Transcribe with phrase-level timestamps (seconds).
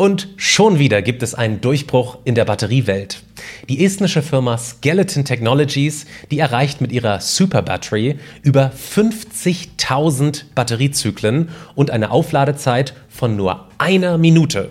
[0.00, 3.22] Und schon wieder gibt es einen Durchbruch in der Batteriewelt.
[3.68, 11.90] Die estnische Firma Skeleton Technologies, die erreicht mit ihrer Super Battery über 50.000 Batteriezyklen und
[11.90, 14.70] eine Aufladezeit von nur einer Minute.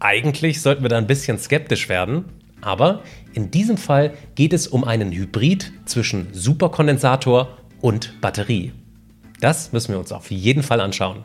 [0.00, 2.24] Eigentlich sollten wir da ein bisschen skeptisch werden,
[2.60, 3.04] aber
[3.34, 8.72] in diesem Fall geht es um einen Hybrid zwischen Superkondensator und Batterie.
[9.38, 11.24] Das müssen wir uns auf jeden Fall anschauen.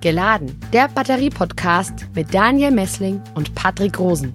[0.00, 4.34] Geladen, der Batterie-Podcast mit Daniel Messling und Patrick Rosen.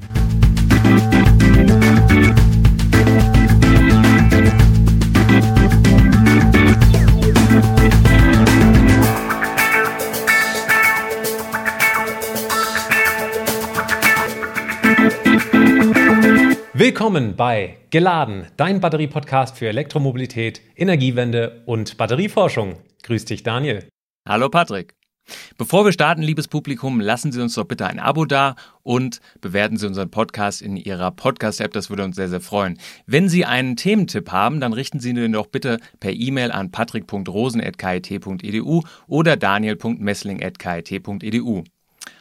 [16.74, 22.78] Willkommen bei Geladen, dein Batterie-Podcast für Elektromobilität, Energiewende und Batterieforschung.
[23.04, 23.88] Grüß dich, Daniel.
[24.28, 24.96] Hallo, Patrick.
[25.58, 29.78] Bevor wir starten, liebes Publikum, lassen Sie uns doch bitte ein Abo da und bewerten
[29.78, 31.74] Sie unseren Podcast in Ihrer Podcast-App.
[31.74, 32.78] Das würde uns sehr, sehr freuen.
[33.06, 38.84] Wenn Sie einen Thementipp haben, dann richten Sie den doch bitte per E-Mail an patrick.rosen.kit.edu
[39.08, 41.64] oder daniel.messling.kit.edu.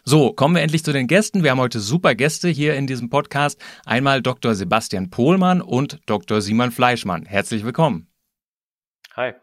[0.04, 1.42] So, kommen wir endlich zu den Gästen.
[1.42, 3.60] Wir haben heute super Gäste hier in diesem Podcast.
[3.84, 4.54] Einmal Dr.
[4.54, 6.40] Sebastian Pohlmann und Dr.
[6.40, 7.26] Simon Fleischmann.
[7.26, 8.06] Herzlich willkommen.
[9.16, 9.34] Hi.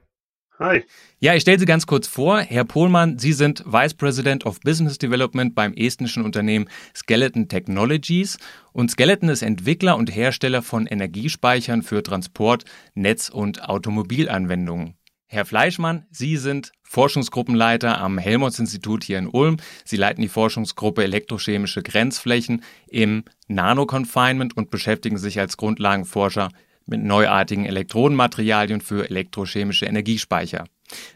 [0.59, 0.83] Hi.
[1.19, 2.39] Ja, ich stelle Sie ganz kurz vor.
[2.39, 8.37] Herr Pohlmann, Sie sind Vice President of Business Development beim estnischen Unternehmen Skeleton Technologies.
[8.71, 14.95] Und Skeleton ist Entwickler und Hersteller von Energiespeichern für Transport, Netz- und Automobilanwendungen.
[15.27, 19.57] Herr Fleischmann, Sie sind Forschungsgruppenleiter am Helmholtz-Institut hier in Ulm.
[19.83, 26.49] Sie leiten die Forschungsgruppe Elektrochemische Grenzflächen im Nanoconfinement und beschäftigen sich als Grundlagenforscher
[26.87, 30.65] mit neuartigen Elektronenmaterialien für elektrochemische Energiespeicher.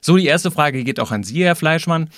[0.01, 2.09] So, die erste Frage geht auch an Sie, Herr Fleischmann.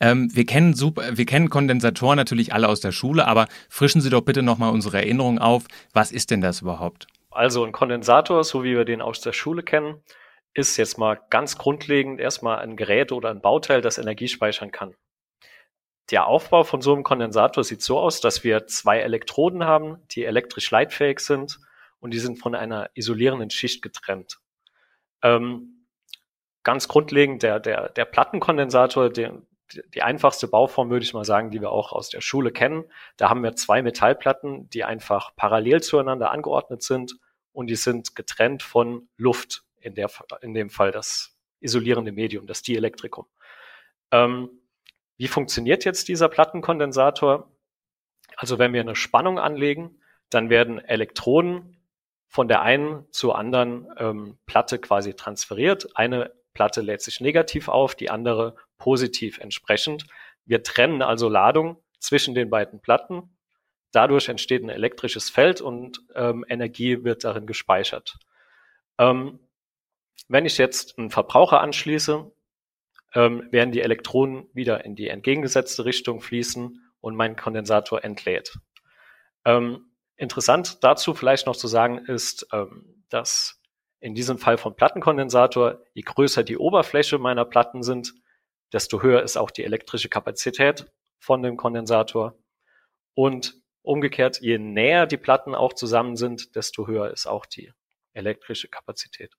[0.00, 4.10] Ähm, wir, kennen super, wir kennen Kondensatoren natürlich alle aus der Schule, aber frischen Sie
[4.10, 5.64] doch bitte nochmal unsere Erinnerung auf.
[5.92, 7.06] Was ist denn das überhaupt?
[7.30, 10.02] Also ein Kondensator, so wie wir den aus der Schule kennen,
[10.54, 14.94] ist jetzt mal ganz grundlegend erstmal ein Gerät oder ein Bauteil, das Energie speichern kann.
[16.10, 20.24] Der Aufbau von so einem Kondensator sieht so aus, dass wir zwei Elektroden haben, die
[20.24, 21.58] elektrisch leitfähig sind
[22.02, 24.40] und die sind von einer isolierenden Schicht getrennt.
[25.22, 25.86] Ähm,
[26.64, 29.40] ganz grundlegend, der, der, der Plattenkondensator, der,
[29.94, 32.84] die einfachste Bauform, würde ich mal sagen, die wir auch aus der Schule kennen.
[33.16, 37.14] Da haben wir zwei Metallplatten, die einfach parallel zueinander angeordnet sind
[37.52, 42.62] und die sind getrennt von Luft, in, der, in dem Fall das isolierende Medium, das
[42.62, 43.26] Dielektrikum.
[44.10, 44.50] Ähm,
[45.18, 47.48] wie funktioniert jetzt dieser Plattenkondensator?
[48.36, 51.81] Also wenn wir eine Spannung anlegen, dann werden Elektronen
[52.32, 55.94] von der einen zur anderen ähm, Platte quasi transferiert.
[55.98, 60.06] Eine Platte lädt sich negativ auf, die andere positiv entsprechend.
[60.46, 63.36] Wir trennen also Ladung zwischen den beiden Platten.
[63.90, 68.16] Dadurch entsteht ein elektrisches Feld und ähm, Energie wird darin gespeichert.
[68.96, 69.38] Ähm,
[70.26, 72.32] wenn ich jetzt einen Verbraucher anschließe,
[73.12, 78.58] ähm, werden die Elektronen wieder in die entgegengesetzte Richtung fließen und mein Kondensator entlädt.
[79.44, 79.91] Ähm,
[80.22, 83.60] Interessant dazu vielleicht noch zu sagen ist, ähm, dass
[83.98, 88.14] in diesem Fall vom Plattenkondensator, je größer die Oberfläche meiner Platten sind,
[88.72, 90.86] desto höher ist auch die elektrische Kapazität
[91.18, 92.38] von dem Kondensator.
[93.14, 97.72] Und umgekehrt, je näher die Platten auch zusammen sind, desto höher ist auch die
[98.12, 99.34] elektrische Kapazität.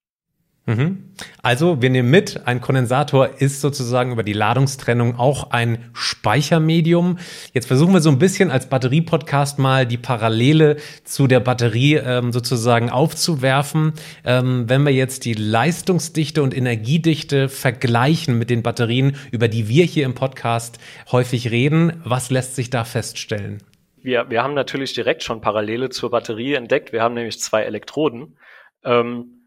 [0.66, 1.10] Mhm.
[1.42, 7.18] Also wir nehmen mit, ein Kondensator ist sozusagen über die Ladungstrennung auch ein Speichermedium.
[7.54, 12.32] Jetzt versuchen wir so ein bisschen als Batterie-Podcast mal die Parallele zu der Batterie ähm,
[12.32, 13.94] sozusagen aufzuwerfen.
[14.24, 19.84] Ähm, wenn wir jetzt die Leistungsdichte und Energiedichte vergleichen mit den Batterien, über die wir
[19.84, 20.80] hier im Podcast
[21.12, 23.62] häufig reden, was lässt sich da feststellen?
[24.02, 26.94] Wir, wir haben natürlich direkt schon Parallele zur Batterie entdeckt.
[26.94, 28.38] Wir haben nämlich zwei Elektroden.
[28.86, 29.43] Ähm,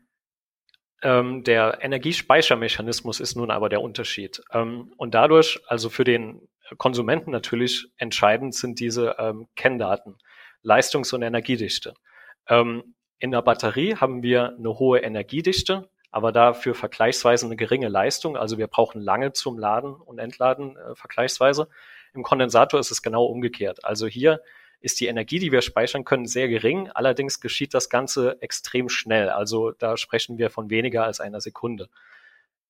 [1.06, 4.42] ähm, der Energiespeichermechanismus ist nun aber der Unterschied.
[4.52, 6.48] Ähm, und dadurch, also für den
[6.78, 10.18] Konsumenten natürlich entscheidend sind diese ähm, Kenndaten,
[10.62, 11.94] Leistungs- und Energiedichte.
[12.48, 18.36] Ähm, in der Batterie haben wir eine hohe Energiedichte, aber dafür vergleichsweise eine geringe Leistung.
[18.36, 21.68] Also wir brauchen lange zum Laden und Entladen äh, vergleichsweise.
[22.14, 23.84] Im Kondensator ist es genau umgekehrt.
[23.84, 24.40] Also hier
[24.80, 26.90] ist die Energie, die wir speichern können, sehr gering.
[26.90, 29.30] Allerdings geschieht das Ganze extrem schnell.
[29.30, 31.88] Also da sprechen wir von weniger als einer Sekunde.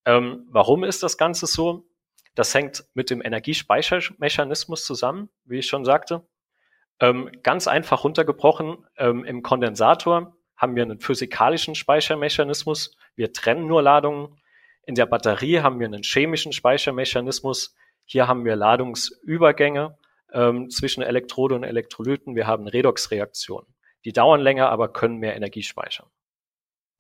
[0.05, 1.85] Ähm, warum ist das Ganze so?
[2.35, 6.27] Das hängt mit dem Energiespeichermechanismus zusammen, wie ich schon sagte.
[7.01, 12.97] Ähm, ganz einfach runtergebrochen, ähm, im Kondensator haben wir einen physikalischen Speichermechanismus.
[13.15, 14.41] Wir trennen nur Ladungen.
[14.87, 17.75] In der Batterie haben wir einen chemischen Speichermechanismus.
[18.05, 19.99] Hier haben wir Ladungsübergänge
[20.37, 22.37] ähm, zwischen Elektrode und Elektrolyten.
[22.37, 23.75] Wir haben Redoxreaktionen.
[24.05, 26.07] Die dauern länger, aber können mehr Energie speichern.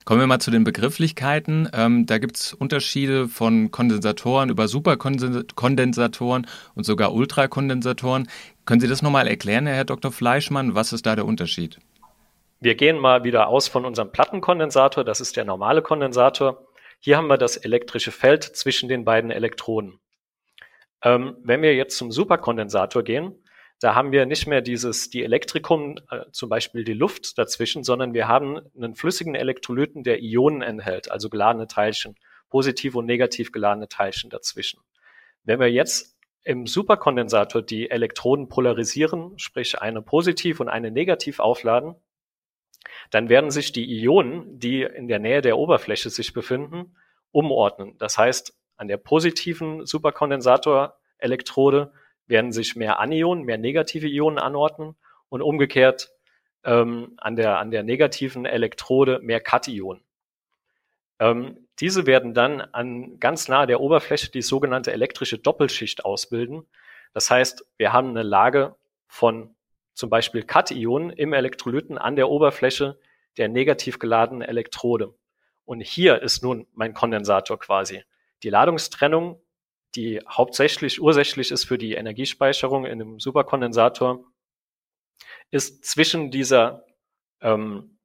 [0.04, 1.68] Kommen wir mal zu den Begrifflichkeiten.
[1.72, 8.28] Ähm, da gibt es Unterschiede von Kondensatoren über Superkondensatoren und sogar Ultrakondensatoren.
[8.64, 10.12] Können Sie das nochmal erklären, Herr Dr.
[10.12, 10.74] Fleischmann?
[10.74, 11.78] Was ist da der Unterschied?
[12.60, 15.04] Wir gehen mal wieder aus von unserem Plattenkondensator.
[15.04, 16.66] Das ist der normale Kondensator.
[17.00, 19.98] Hier haben wir das elektrische Feld zwischen den beiden Elektroden.
[21.02, 23.42] Ähm, wenn wir jetzt zum Superkondensator gehen,
[23.80, 28.14] da haben wir nicht mehr dieses, die Elektrikum, äh, zum Beispiel die Luft dazwischen, sondern
[28.14, 32.16] wir haben einen flüssigen Elektrolyten, der Ionen enthält, also geladene Teilchen,
[32.48, 34.80] positiv und negativ geladene Teilchen dazwischen.
[35.44, 41.96] Wenn wir jetzt im Superkondensator die Elektroden polarisieren, sprich eine positiv und eine negativ aufladen,
[43.10, 46.96] dann werden sich die Ionen, die in der Nähe der Oberfläche sich befinden,
[47.30, 47.98] umordnen.
[47.98, 51.92] Das heißt, an der positiven Superkondensator-Elektrode
[52.26, 54.96] werden sich mehr Anionen, mehr negative Ionen anordnen
[55.28, 56.10] und umgekehrt
[56.64, 60.02] ähm, an, der, an der negativen Elektrode mehr Kationen.
[61.18, 66.66] Ähm, diese werden dann an ganz nahe der Oberfläche die sogenannte elektrische Doppelschicht ausbilden.
[67.12, 68.74] Das heißt, wir haben eine Lage
[69.06, 69.54] von
[69.94, 72.98] zum Beispiel Kationen im Elektrolyten an der Oberfläche
[73.38, 75.14] der negativ geladenen Elektrode.
[75.64, 78.02] Und hier ist nun mein Kondensator quasi.
[78.42, 79.40] Die Ladungstrennung,
[79.94, 84.24] die hauptsächlich ursächlich ist für die Energiespeicherung in einem Superkondensator,
[85.50, 86.84] ist zwischen dieser
[87.40, 87.98] ähm,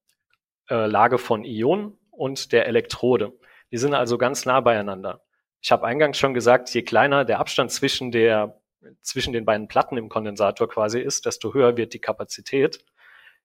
[0.70, 3.38] äh, Lage von Ionen und der Elektrode.
[3.72, 5.24] Die sind also ganz nah beieinander.
[5.62, 8.62] Ich habe eingangs schon gesagt, je kleiner der Abstand zwischen der
[9.02, 12.84] zwischen den beiden Platten im Kondensator quasi ist, desto höher wird die Kapazität.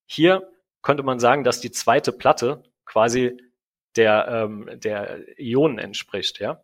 [0.07, 0.51] Hier
[0.83, 3.37] könnte man sagen, dass die zweite Platte quasi
[3.97, 6.63] der, ähm, der Ionen entspricht, ja,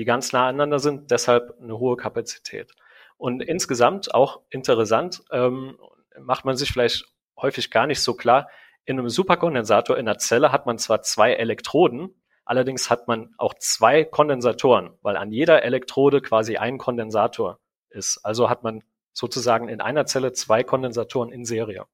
[0.00, 2.72] die ganz nah aneinander sind, deshalb eine hohe Kapazität.
[3.18, 5.76] Und insgesamt auch interessant, ähm,
[6.18, 7.04] macht man sich vielleicht
[7.36, 8.48] häufig gar nicht so klar,
[8.86, 12.14] in einem Superkondensator in der Zelle hat man zwar zwei Elektroden,
[12.46, 17.60] allerdings hat man auch zwei Kondensatoren, weil an jeder Elektrode quasi ein Kondensator
[17.90, 18.20] ist.
[18.24, 18.82] Also hat man
[19.12, 21.84] sozusagen in einer Zelle zwei Kondensatoren in Serie.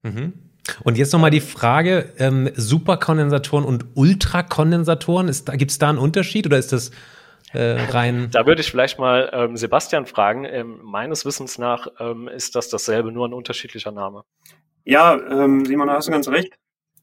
[0.00, 0.32] Mhm.
[0.82, 6.56] Und jetzt nochmal die Frage, ähm, Superkondensatoren und Ultrakondensatoren, gibt es da einen Unterschied oder
[6.56, 6.90] ist das
[7.52, 8.28] äh, rein?
[8.30, 10.44] Da würde ich vielleicht mal ähm, Sebastian fragen.
[10.44, 14.24] Ähm, meines Wissens nach ähm, ist das dasselbe, nur ein unterschiedlicher Name.
[14.84, 16.54] Ja, ähm, Simon, da hast du ganz recht.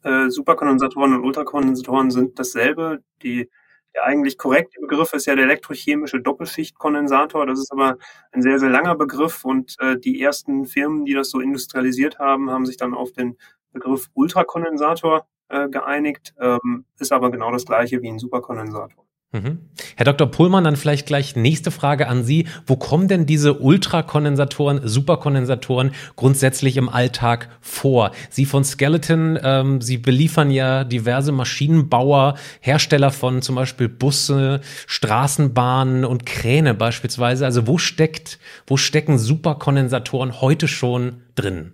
[0.04, 3.00] Äh, Superkondensatoren und Ultrakondensatoren sind dasselbe.
[3.24, 3.50] Die
[3.98, 7.48] der eigentlich korrekte Begriff ist ja der elektrochemische Doppelschichtkondensator.
[7.48, 7.98] Das ist aber
[8.32, 12.52] ein sehr, sehr langer Begriff und äh, die ersten Firmen, die das so industrialisiert haben,
[12.52, 13.38] haben sich dann auf den
[13.74, 16.36] Begriff Ultrakondensator äh, geeinigt.
[16.40, 19.06] Ähm, ist aber genau das gleiche wie ein Superkondensator.
[19.33, 19.59] Mhm.
[19.97, 20.27] Herr Dr.
[20.31, 22.47] Pullmann, dann vielleicht gleich nächste Frage an Sie.
[22.65, 28.12] Wo kommen denn diese Ultrakondensatoren, Superkondensatoren grundsätzlich im Alltag vor?
[28.29, 36.06] Sie von Skeleton, ähm, Sie beliefern ja diverse Maschinenbauer, Hersteller von zum Beispiel Busse, Straßenbahnen
[36.06, 37.44] und Kräne beispielsweise.
[37.44, 41.74] Also wo steckt, wo stecken Superkondensatoren heute schon drin?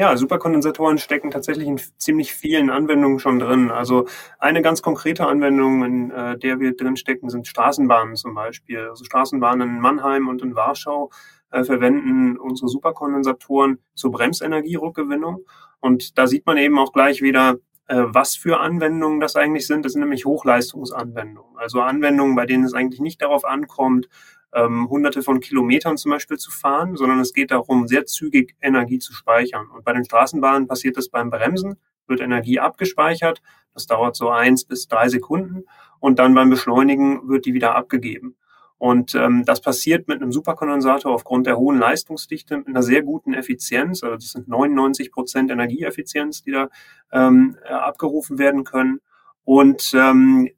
[0.00, 3.70] Ja, Superkondensatoren stecken tatsächlich in ziemlich vielen Anwendungen schon drin.
[3.70, 4.06] Also
[4.38, 8.78] eine ganz konkrete Anwendung, in äh, der wir drin stecken, sind Straßenbahnen zum Beispiel.
[8.88, 11.10] Also Straßenbahnen in Mannheim und in Warschau
[11.50, 15.44] äh, verwenden unsere Superkondensatoren zur Bremsenergierückgewinnung.
[15.80, 17.56] Und da sieht man eben auch gleich wieder,
[17.88, 19.84] äh, was für Anwendungen das eigentlich sind.
[19.84, 21.58] Das sind nämlich Hochleistungsanwendungen.
[21.58, 24.08] Also Anwendungen, bei denen es eigentlich nicht darauf ankommt,
[24.54, 28.98] ähm, hunderte von Kilometern zum Beispiel zu fahren, sondern es geht darum, sehr zügig Energie
[28.98, 29.66] zu speichern.
[29.74, 31.76] Und bei den Straßenbahnen passiert das beim Bremsen,
[32.06, 33.42] wird Energie abgespeichert.
[33.74, 35.64] Das dauert so eins bis drei Sekunden.
[36.00, 38.36] Und dann beim Beschleunigen wird die wieder abgegeben.
[38.78, 43.34] Und ähm, das passiert mit einem Superkondensator aufgrund der hohen Leistungsdichte mit einer sehr guten
[43.34, 44.02] Effizienz.
[44.02, 46.70] Also das sind 99 Prozent Energieeffizienz, die da
[47.12, 49.00] ähm, abgerufen werden können.
[49.44, 50.48] Und ähm,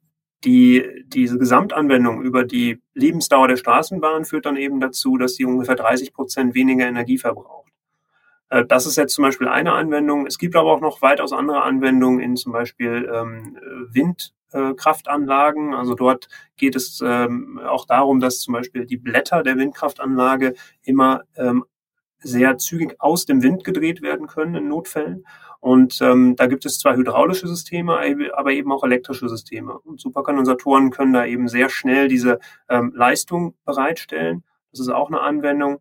[0.43, 5.75] die, diese Gesamtanwendung über die Lebensdauer der Straßenbahn führt dann eben dazu, dass sie ungefähr
[5.75, 7.71] 30 Prozent weniger Energie verbraucht.
[8.49, 10.27] Äh, das ist jetzt zum Beispiel eine Anwendung.
[10.27, 13.57] Es gibt aber auch noch weitaus andere Anwendungen in zum Beispiel ähm,
[13.91, 15.73] Windkraftanlagen.
[15.73, 21.23] Also dort geht es ähm, auch darum, dass zum Beispiel die Blätter der Windkraftanlage immer
[21.35, 21.65] ähm,
[22.19, 25.25] sehr zügig aus dem Wind gedreht werden können in Notfällen.
[25.63, 27.97] Und ähm, da gibt es zwar hydraulische Systeme,
[28.35, 29.79] aber eben auch elektrische Systeme.
[29.79, 34.43] Und Superkondensatoren können da eben sehr schnell diese ähm, Leistung bereitstellen.
[34.71, 35.77] Das ist auch eine Anwendung.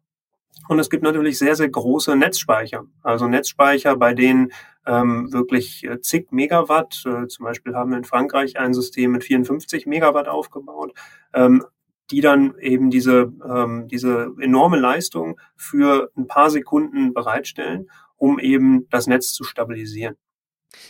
[0.68, 2.84] Und es gibt natürlich sehr, sehr große Netzspeicher.
[3.02, 4.52] Also Netzspeicher, bei denen
[4.86, 7.02] ähm, wirklich äh, zig Megawatt.
[7.04, 10.92] Äh, zum Beispiel haben wir in Frankreich ein System mit 54 Megawatt aufgebaut.
[11.34, 11.64] Ähm,
[12.12, 17.88] die dann eben diese, ähm, diese enorme Leistung für ein paar Sekunden bereitstellen,
[18.22, 20.14] um eben das Netz zu stabilisieren.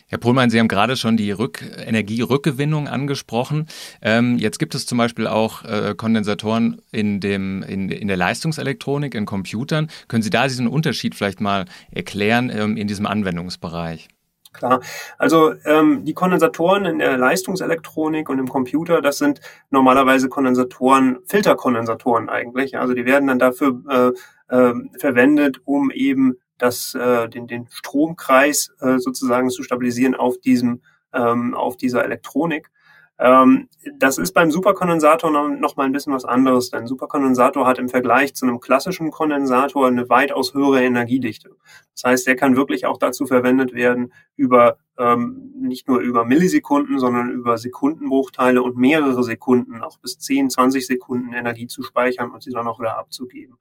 [0.07, 3.69] Herr Pohlmann, Sie haben gerade schon die Rück Energierückgewinnung angesprochen.
[4.03, 9.15] Ähm, jetzt gibt es zum Beispiel auch äh, Kondensatoren in, dem, in, in der Leistungselektronik,
[9.15, 9.89] in Computern.
[10.09, 14.09] Können Sie da diesen Unterschied vielleicht mal erklären ähm, in diesem Anwendungsbereich?
[14.53, 14.81] Klar.
[15.17, 22.29] Also ähm, die Kondensatoren in der Leistungselektronik und im Computer, das sind normalerweise Kondensatoren, Filterkondensatoren
[22.29, 22.77] eigentlich.
[22.77, 24.13] Also die werden dann dafür
[24.51, 30.39] äh, äh, verwendet, um eben das, äh, den, den Stromkreis äh, sozusagen zu stabilisieren auf
[30.39, 32.71] diesem, ähm, auf dieser Elektronik.
[33.19, 37.79] Ähm, das ist beim Superkondensator noch, noch mal ein bisschen was anderes, denn Superkondensator hat
[37.79, 41.51] im Vergleich zu einem klassischen Kondensator eine weitaus höhere Energiedichte.
[41.95, 46.99] Das heißt, der kann wirklich auch dazu verwendet werden, über ähm, nicht nur über Millisekunden,
[46.99, 52.43] sondern über Sekundenbruchteile und mehrere Sekunden, auch bis 10, 20 Sekunden Energie zu speichern und
[52.43, 53.57] sie dann auch wieder abzugeben.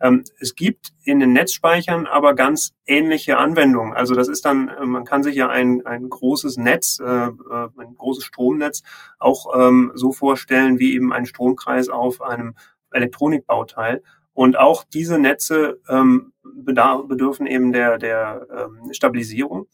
[0.00, 3.92] Ähm, es gibt in den Netzspeichern aber ganz ähnliche Anwendungen.
[3.92, 7.68] Also das ist dann, äh, man kann sich ja ein, ein großes Netz, äh, äh,
[7.76, 8.82] ein großes Stromnetz
[9.18, 12.54] auch ähm, so vorstellen wie eben ein Stromkreis auf einem
[12.90, 14.02] Elektronikbauteil.
[14.34, 19.66] Und auch diese Netze ähm, bedürfen eben der, der ähm, Stabilisierung.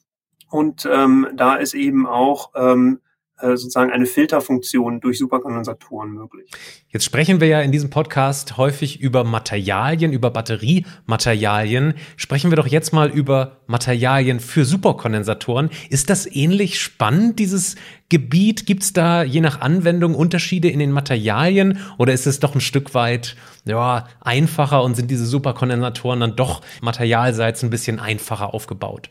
[0.51, 3.01] Und ähm, da ist eben auch ähm,
[3.41, 6.51] äh, sozusagen eine Filterfunktion durch Superkondensatoren möglich.
[6.89, 11.95] Jetzt sprechen wir ja in diesem Podcast häufig über Materialien, über Batteriematerialien.
[12.17, 15.71] Sprechen wir doch jetzt mal über Materialien für Superkondensatoren.
[15.89, 17.77] Ist das ähnlich spannend, dieses
[18.09, 18.67] Gebiet?
[18.67, 22.61] Gibt es da je nach Anwendung Unterschiede in den Materialien oder ist es doch ein
[22.61, 29.11] Stück weit ja, einfacher und sind diese Superkondensatoren dann doch materialseits ein bisschen einfacher aufgebaut?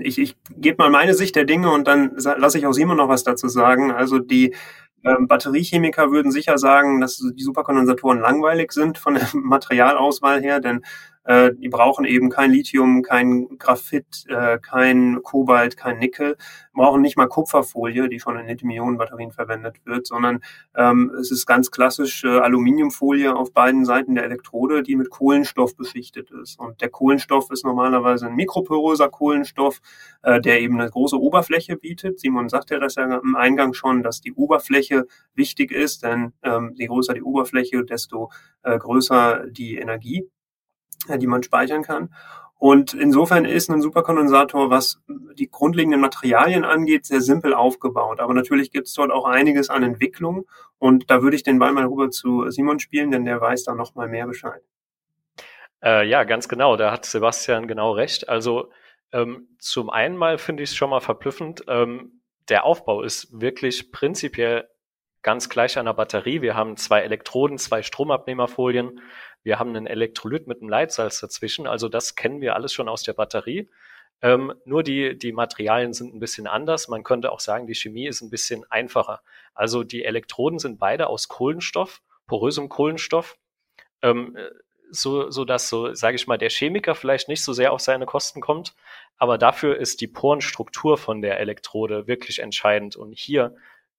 [0.00, 3.08] Ich, ich gebe mal meine Sicht der Dinge und dann lasse ich auch Simon noch
[3.08, 3.90] was dazu sagen.
[3.90, 4.54] Also die
[5.04, 10.84] ähm, Batteriechemiker würden sicher sagen, dass die Superkondensatoren langweilig sind von der Materialauswahl her, denn
[11.28, 16.38] äh, die brauchen eben kein Lithium, kein Graphit, äh, kein Kobalt, kein Nickel,
[16.72, 20.40] brauchen nicht mal Kupferfolie, die schon in Lithium-Ionen-Batterien verwendet wird, sondern
[20.74, 25.76] ähm, es ist ganz klassisch äh, Aluminiumfolie auf beiden Seiten der Elektrode, die mit Kohlenstoff
[25.76, 26.58] beschichtet ist.
[26.58, 29.80] Und der Kohlenstoff ist normalerweise ein mikroporöser Kohlenstoff,
[30.22, 32.20] äh, der eben eine große Oberfläche bietet.
[32.20, 36.86] Simon sagte das ja im Eingang schon, dass die Oberfläche wichtig ist, denn ähm, je
[36.86, 38.30] größer die Oberfläche, desto
[38.62, 40.26] äh, größer die Energie
[41.08, 42.10] die man speichern kann.
[42.58, 45.00] Und insofern ist ein Superkondensator, was
[45.34, 48.18] die grundlegenden Materialien angeht, sehr simpel aufgebaut.
[48.18, 50.44] Aber natürlich gibt es dort auch einiges an Entwicklung.
[50.78, 53.74] Und da würde ich den Ball mal rüber zu Simon spielen, denn der weiß da
[53.74, 54.60] noch mal mehr Bescheid.
[55.84, 56.76] Äh, ja, ganz genau.
[56.76, 58.28] Da hat Sebastian genau recht.
[58.28, 58.70] Also
[59.12, 61.62] ähm, zum einen mal finde ich es schon mal verblüffend.
[61.68, 64.68] Ähm, der Aufbau ist wirklich prinzipiell
[65.22, 66.42] ganz gleich einer Batterie.
[66.42, 69.00] Wir haben zwei Elektroden, zwei Stromabnehmerfolien
[69.48, 71.66] wir haben einen Elektrolyt mit einem Leitsalz dazwischen.
[71.66, 73.70] Also das kennen wir alles schon aus der Batterie.
[74.20, 76.88] Ähm, nur die, die Materialien sind ein bisschen anders.
[76.88, 79.22] Man könnte auch sagen, die Chemie ist ein bisschen einfacher.
[79.54, 83.38] Also die Elektroden sind beide aus Kohlenstoff, porösem Kohlenstoff,
[84.02, 84.36] ähm,
[84.90, 88.04] so, so dass so, sage ich mal, der Chemiker vielleicht nicht so sehr auf seine
[88.04, 88.74] Kosten kommt.
[89.16, 92.96] Aber dafür ist die Porenstruktur von der Elektrode wirklich entscheidend.
[92.96, 93.56] Und hier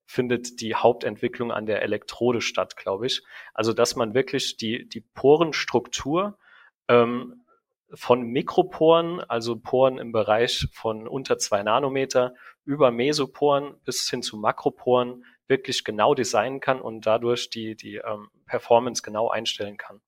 [0.09, 3.21] findet die Hauptentwicklung an der Elektrode statt, glaube ich.
[3.53, 6.39] Also dass man wirklich die, die Porenstruktur
[6.87, 7.45] ähm,
[7.93, 12.33] von Mikroporen, also Poren im Bereich von unter zwei Nanometer,
[12.65, 18.29] über Mesoporen bis hin zu Makroporen wirklich genau designen kann und dadurch die, die ähm,
[18.47, 20.01] Performance genau einstellen kann.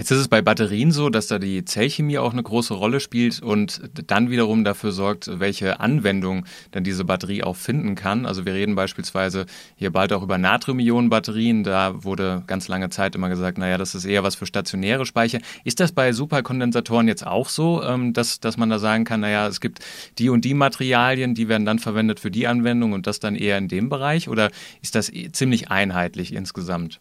[0.00, 3.42] Jetzt ist es bei Batterien so, dass da die Zellchemie auch eine große Rolle spielt
[3.42, 8.24] und dann wiederum dafür sorgt, welche Anwendung dann diese Batterie auch finden kann.
[8.24, 9.44] Also wir reden beispielsweise
[9.76, 11.64] hier bald auch über Natrium-Ionen-Batterien.
[11.64, 15.40] Da wurde ganz lange Zeit immer gesagt, naja, das ist eher was für stationäre Speicher.
[15.64, 19.48] Ist das bei Superkondensatoren jetzt auch so, ähm, dass, dass man da sagen kann, naja,
[19.48, 19.80] es gibt
[20.16, 23.58] die und die Materialien, die werden dann verwendet für die Anwendung und das dann eher
[23.58, 24.30] in dem Bereich?
[24.30, 27.00] Oder ist das ziemlich einheitlich insgesamt?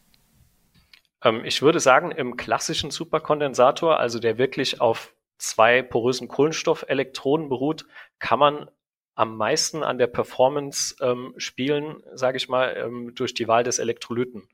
[1.23, 7.85] Ähm, ich würde sagen, im klassischen Superkondensator, also der wirklich auf zwei porösen Kohlenstoffelektroden beruht,
[8.19, 8.69] kann man
[9.15, 13.79] am meisten an der Performance ähm, spielen, sage ich mal, ähm, durch die Wahl des
[13.79, 14.47] Elektrolyten.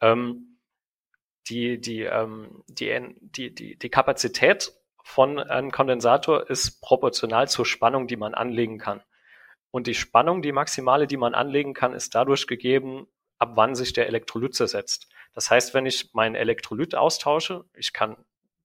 [0.00, 0.58] Ähm,
[1.48, 4.72] die, die, ähm, die, die, die, die Kapazität
[5.02, 9.02] von einem Kondensator ist proportional zur Spannung, die man anlegen kann.
[9.70, 13.06] Und die Spannung, die maximale, die man anlegen kann, ist dadurch gegeben,
[13.38, 15.08] ab wann sich der Elektrolyt zersetzt.
[15.36, 18.16] Das heißt, wenn ich meinen Elektrolyt austausche, ich kann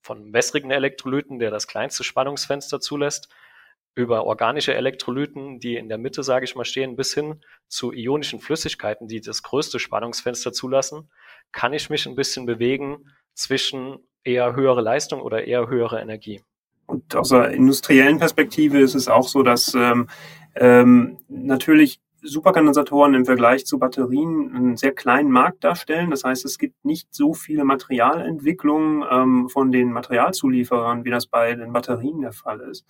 [0.01, 3.27] von wässrigen Elektrolyten, der das kleinste Spannungsfenster zulässt,
[3.93, 8.39] über organische Elektrolyten, die in der Mitte, sage ich mal, stehen, bis hin zu ionischen
[8.39, 11.11] Flüssigkeiten, die das größte Spannungsfenster zulassen,
[11.51, 16.41] kann ich mich ein bisschen bewegen zwischen eher höhere Leistung oder eher höhere Energie.
[16.85, 20.07] Und aus der industriellen Perspektive ist es auch so, dass ähm,
[20.55, 26.11] ähm, natürlich Superkondensatoren im Vergleich zu Batterien einen sehr kleinen Markt darstellen.
[26.11, 31.55] Das heißt, es gibt nicht so viele Materialentwicklungen ähm, von den Materialzulieferern, wie das bei
[31.55, 32.85] den Batterien der Fall ist.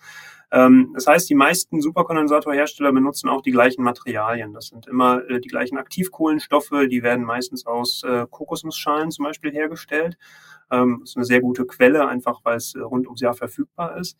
[0.50, 4.52] Ähm, das heißt, die meisten Superkondensatorhersteller benutzen auch die gleichen Materialien.
[4.52, 9.50] Das sind immer äh, die gleichen Aktivkohlenstoffe, die werden meistens aus äh, Kokosnussschalen zum Beispiel
[9.50, 10.18] hergestellt.
[10.70, 13.96] Ähm, das ist eine sehr gute Quelle, einfach weil es äh, rund ums Jahr verfügbar
[13.96, 14.18] ist.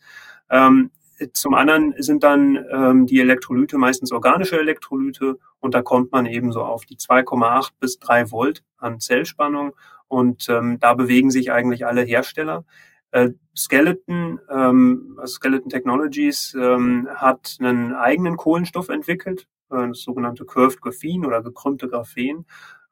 [0.49, 0.91] Ähm,
[1.31, 6.51] zum anderen sind dann ähm, die Elektrolyte meistens organische Elektrolyte und da kommt man eben
[6.51, 9.73] so auf die 2,8 bis 3 Volt an Zellspannung
[10.07, 12.65] und ähm, da bewegen sich eigentlich alle Hersteller.
[13.11, 20.81] Äh, Skeleton, ähm, Skeleton Technologies ähm, hat einen eigenen Kohlenstoff entwickelt, äh, das sogenannte Curved
[20.81, 22.45] Graphen oder gekrümmte Graphen.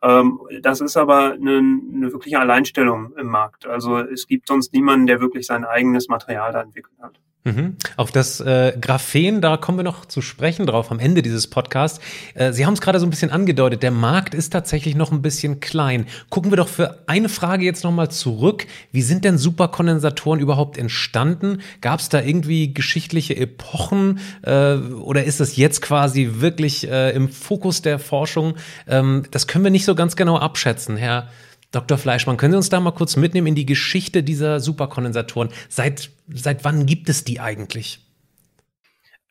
[0.04, 3.66] Ähm, das ist aber eine, eine wirkliche Alleinstellung im Markt.
[3.66, 7.20] Also es gibt sonst niemanden, der wirklich sein eigenes Material da entwickelt hat.
[7.44, 7.76] Mhm.
[7.98, 12.00] Auf das äh, Graphen, da kommen wir noch zu sprechen drauf am Ende dieses Podcasts.
[12.36, 15.24] Äh, Sie haben es gerade so ein bisschen angedeutet, der Markt ist tatsächlich noch ein
[15.24, 16.06] bisschen klein.
[16.30, 18.68] Gucken wir doch für eine Frage jetzt nochmal zurück.
[18.92, 21.62] Wie sind denn Superkondensatoren überhaupt entstanden?
[21.82, 27.28] Gab es da irgendwie geschichtliche Epochen äh, oder ist das jetzt quasi wirklich äh, im
[27.28, 28.54] Fokus der Forschung?
[28.88, 31.28] Ähm, das können wir nicht so ganz genau abschätzen, Herr
[31.72, 31.98] Dr.
[31.98, 35.50] Fleischmann, können Sie uns da mal kurz mitnehmen in die Geschichte dieser Superkondensatoren?
[35.70, 38.00] Seit, seit wann gibt es die eigentlich?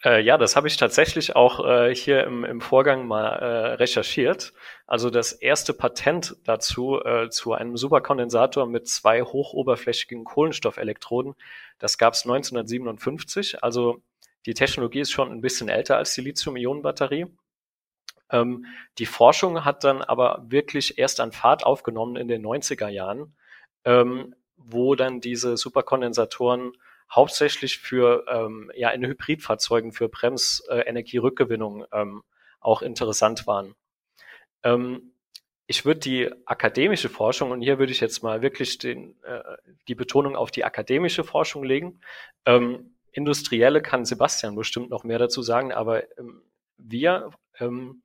[0.03, 4.55] Äh, ja, das habe ich tatsächlich auch äh, hier im, im Vorgang mal äh, recherchiert.
[4.87, 11.35] Also das erste Patent dazu äh, zu einem Superkondensator mit zwei hochoberflächigen Kohlenstoffelektroden,
[11.79, 13.63] das gab es 1957.
[13.63, 14.03] Also
[14.47, 17.27] die Technologie ist schon ein bisschen älter als die Lithium-Ionen-Batterie.
[18.31, 18.65] Ähm,
[18.99, 23.35] die Forschung hat dann aber wirklich erst an Fahrt aufgenommen in den 90er Jahren,
[23.85, 26.73] ähm, wo dann diese Superkondensatoren
[27.13, 32.23] hauptsächlich für ähm, ja in Hybridfahrzeugen für Bremsenergierückgewinnung äh, ähm,
[32.61, 33.75] auch interessant waren.
[34.63, 35.15] Ähm,
[35.67, 39.41] ich würde die akademische Forschung, und hier würde ich jetzt mal wirklich den, äh,
[39.87, 42.01] die Betonung auf die akademische Forschung legen.
[42.45, 46.43] Ähm, industrielle kann Sebastian bestimmt noch mehr dazu sagen, aber ähm,
[46.77, 48.03] wir ähm,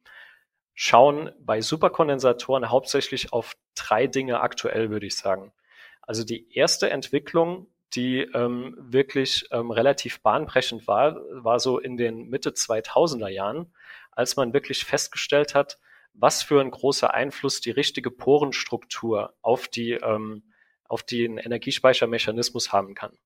[0.75, 5.51] schauen bei Superkondensatoren hauptsächlich auf drei Dinge aktuell, würde ich sagen.
[6.01, 12.27] Also die erste Entwicklung, die ähm, wirklich ähm, relativ bahnbrechend war, war so in den
[12.29, 13.73] Mitte 2000er Jahren,
[14.11, 15.77] als man wirklich festgestellt hat,
[16.13, 20.43] was für ein großer Einfluss die richtige Porenstruktur auf die ähm,
[20.87, 23.17] auf den Energiespeichermechanismus haben kann.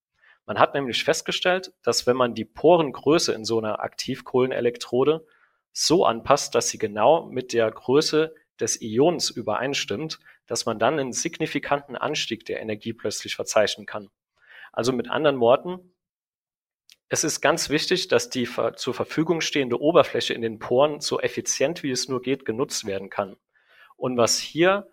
[0.46, 5.26] Man hat nämlich festgestellt, dass wenn man die Porengröße in so einer Aktivkohlenelektrode
[5.72, 11.14] so anpasst, dass sie genau mit der Größe des Ions übereinstimmt, dass man dann einen
[11.14, 14.10] signifikanten Anstieg der Energie plötzlich verzeichnen kann.
[14.80, 15.94] Also mit anderen Worten,
[17.10, 21.84] es ist ganz wichtig, dass die zur Verfügung stehende Oberfläche in den Poren so effizient
[21.84, 23.36] wie es nur geht genutzt werden kann.
[23.98, 24.88] Und was hier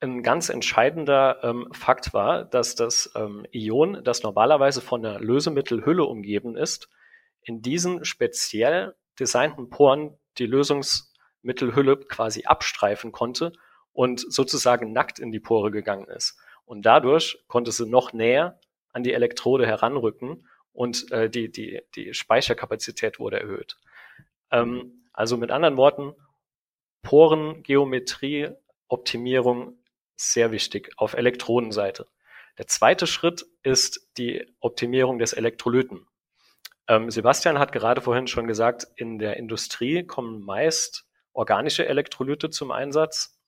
[0.00, 6.02] ein ganz entscheidender ähm, Fakt war, dass das ähm, Ion, das normalerweise von der Lösemittelhülle
[6.02, 6.88] umgeben ist,
[7.40, 13.52] in diesen speziell designten Poren die Lösungsmittelhülle quasi abstreifen konnte
[13.92, 16.36] und sozusagen nackt in die Pore gegangen ist.
[16.64, 18.58] Und dadurch konnte sie noch näher
[18.92, 23.76] an die Elektrode heranrücken und äh, die, die, die Speicherkapazität wurde erhöht.
[24.50, 26.14] Ähm, also mit anderen Worten,
[27.02, 28.50] Porengeometrie,
[28.88, 29.78] Optimierung
[30.16, 32.06] sehr wichtig auf Elektrodenseite.
[32.58, 36.06] Der zweite Schritt ist die Optimierung des Elektrolyten.
[36.88, 42.72] Ähm, Sebastian hat gerade vorhin schon gesagt, in der Industrie kommen meist organische Elektrolyte zum
[42.72, 43.38] Einsatz.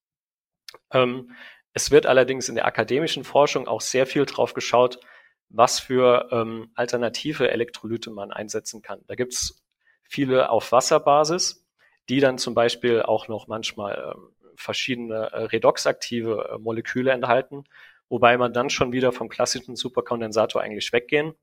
[0.93, 1.33] Ähm,
[1.73, 5.01] es wird allerdings in der akademischen Forschung auch sehr viel drauf geschaut,
[5.51, 9.01] was für ähm, alternative Elektrolyte man einsetzen kann.
[9.07, 9.63] Da gibt's
[10.03, 11.67] viele auf Wasserbasis,
[12.09, 17.65] die dann zum Beispiel auch noch manchmal ähm, verschiedene äh, redoxaktive äh, Moleküle enthalten,
[18.09, 21.35] wobei man dann schon wieder vom klassischen Superkondensator eigentlich weggehen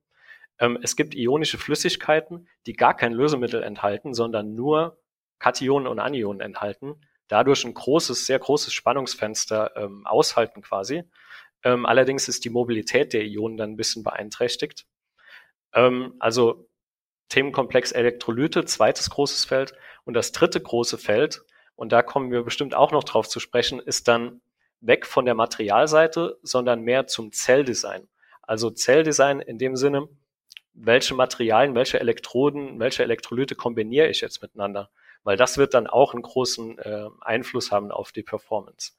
[0.59, 4.99] ähm, es gibt ionische Flüssigkeiten, die gar kein Lösemittel enthalten, sondern nur
[5.39, 6.95] Kationen und Anionen enthalten,
[7.27, 11.03] dadurch ein großes, sehr großes Spannungsfenster ähm, aushalten quasi.
[11.63, 14.85] Ähm, allerdings ist die Mobilität der Ionen dann ein bisschen beeinträchtigt.
[15.73, 16.69] Ähm, also
[17.29, 19.73] Themenkomplex Elektrolyte, zweites großes Feld.
[20.05, 21.43] Und das dritte große Feld,
[21.75, 24.41] und da kommen wir bestimmt auch noch drauf zu sprechen, ist dann
[24.79, 28.07] weg von der Materialseite, sondern mehr zum Zelldesign.
[28.41, 30.07] Also Zelldesign in dem Sinne,
[30.73, 34.89] welche Materialien, welche Elektroden, welche Elektrolyte kombiniere ich jetzt miteinander?
[35.23, 38.93] Weil das wird dann auch einen großen äh, Einfluss haben auf die Performance.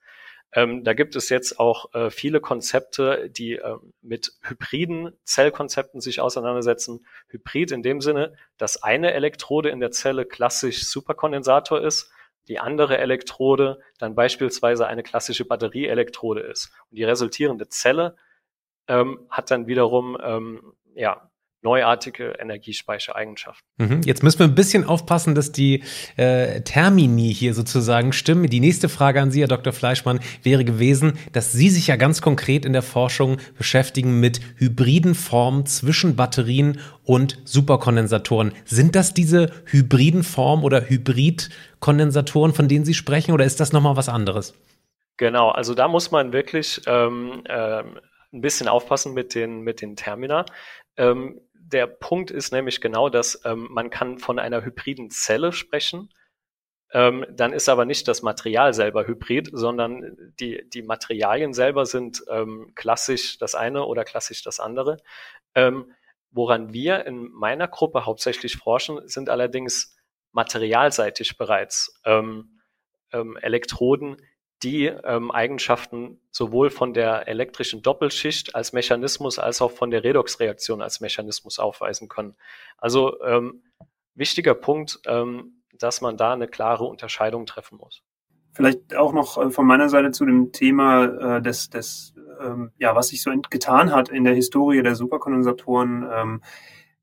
[0.53, 6.21] Ähm, da gibt es jetzt auch äh, viele Konzepte, die äh, mit hybriden Zellkonzepten sich
[6.21, 7.07] auseinandersetzen.
[7.29, 12.11] Hybrid in dem Sinne, dass eine Elektrode in der Zelle klassisch Superkondensator ist,
[12.49, 16.73] die andere Elektrode dann beispielsweise eine klassische Batterieelektrode ist.
[16.91, 18.17] Und die resultierende Zelle
[18.89, 21.31] ähm, hat dann wiederum ähm, ja,
[21.63, 23.67] neuartige Energiespeichereigenschaften.
[23.79, 24.01] Mhm.
[24.05, 25.83] Jetzt müssen wir ein bisschen aufpassen, dass die
[26.17, 28.49] äh, Termini hier sozusagen stimmen.
[28.49, 29.73] Die nächste Frage an Sie, Herr Dr.
[29.73, 35.15] Fleischmann, wäre gewesen, dass Sie sich ja ganz konkret in der Forschung beschäftigen mit hybriden
[35.15, 38.53] Formen zwischen Batterien und Superkondensatoren.
[38.65, 43.97] Sind das diese hybriden Formen oder Hybridkondensatoren, von denen Sie sprechen, oder ist das nochmal
[43.97, 44.55] was anderes?
[45.17, 47.83] Genau, also da muss man wirklich ähm, äh,
[48.33, 50.45] ein bisschen aufpassen mit den, mit den Termina.
[50.97, 51.41] Ähm,
[51.73, 56.13] der Punkt ist nämlich genau, dass ähm, man kann von einer hybriden Zelle sprechen.
[56.91, 62.25] Ähm, dann ist aber nicht das Material selber hybrid, sondern die, die Materialien selber sind
[62.31, 64.97] ähm, klassisch das eine oder klassisch das andere.
[65.55, 65.93] Ähm,
[66.31, 69.97] woran wir in meiner Gruppe hauptsächlich forschen, sind allerdings
[70.33, 72.61] materialseitig bereits ähm,
[73.13, 74.17] ähm, Elektroden,
[74.63, 80.83] die ähm, Eigenschaften sowohl von der elektrischen Doppelschicht als Mechanismus als auch von der Redoxreaktion
[80.83, 82.35] als Mechanismus aufweisen können.
[82.77, 83.63] Also ähm,
[84.15, 88.03] wichtiger Punkt, ähm, dass man da eine klare Unterscheidung treffen muss.
[88.53, 92.97] Vielleicht auch noch äh, von meiner Seite zu dem Thema äh, des, des ähm, ja,
[92.97, 96.09] was sich so getan hat in der Historie der Superkondensatoren.
[96.13, 96.43] Ähm,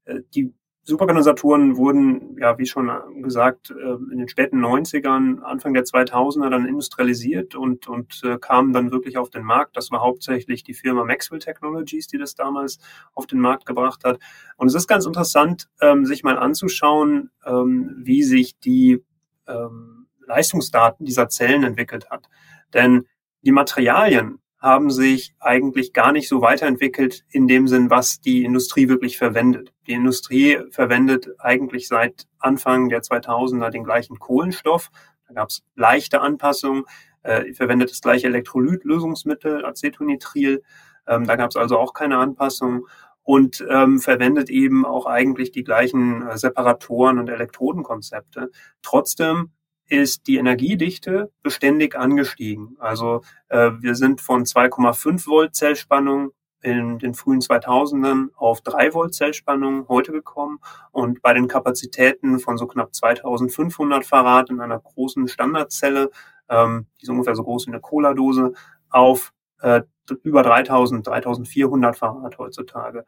[0.05, 0.53] äh, die
[0.88, 2.91] Superkondensatoren wurden, ja, wie schon
[3.24, 8.71] gesagt, ähm, in den späten 90ern, Anfang der 2000er dann industrialisiert und, und äh, kamen
[8.71, 9.76] dann wirklich auf den Markt.
[9.78, 12.78] Das war hauptsächlich die Firma Maxwell Technologies, die das damals
[13.15, 14.19] auf den Markt gebracht hat.
[14.58, 19.04] Und es ist ganz interessant, ähm, sich mal anzuschauen, ähm, wie sich die
[19.48, 22.30] ähm, Leistungsdaten dieser Zellen entwickelt hat.
[22.76, 23.08] Denn
[23.41, 28.89] die Materialien, haben sich eigentlich gar nicht so weiterentwickelt in dem Sinn, was die Industrie
[28.89, 29.71] wirklich verwendet.
[29.86, 34.89] Die Industrie verwendet eigentlich seit Anfang der 2000er den gleichen Kohlenstoff.
[35.28, 36.86] Da gab es leichte Anpassungen,
[37.21, 40.63] äh, verwendet das gleiche Elektrolytlösungsmittel, Acetonitril.
[41.08, 42.88] Ähm, da gab es also auch keine Anpassung
[43.21, 48.49] und ähm, verwendet eben auch eigentlich die gleichen äh, Separatoren und Elektrodenkonzepte.
[48.82, 49.51] Trotzdem
[49.88, 52.76] ist die Energiedichte beständig angestiegen.
[52.80, 59.13] Also äh, wir sind von 2,5 Volt Zellspannung in den frühen 2000ern auf 3 Volt
[59.13, 60.60] Zellspannung heute gekommen
[60.91, 66.10] und bei den Kapazitäten von so knapp 2500 Farad in einer großen Standardzelle,
[66.50, 68.54] ähm, die ist ungefähr so groß wie eine Cola-Dose,
[68.89, 69.84] auf äh,
[70.24, 73.06] über 3000, 3400 Farad heutzutage.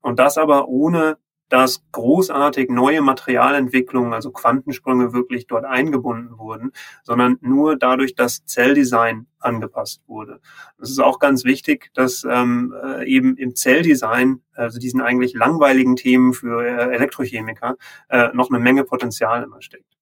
[0.00, 1.16] Und das aber ohne
[1.48, 9.26] dass großartig neue Materialentwicklungen, also Quantensprünge wirklich dort eingebunden wurden, sondern nur dadurch, dass Zelldesign
[9.40, 10.40] angepasst wurde.
[10.80, 15.96] Es ist auch ganz wichtig, dass ähm, äh, eben im Zelldesign, also diesen eigentlich langweiligen
[15.96, 17.76] Themen für äh, Elektrochemiker,
[18.08, 19.97] äh, noch eine Menge Potenzial immer steckt.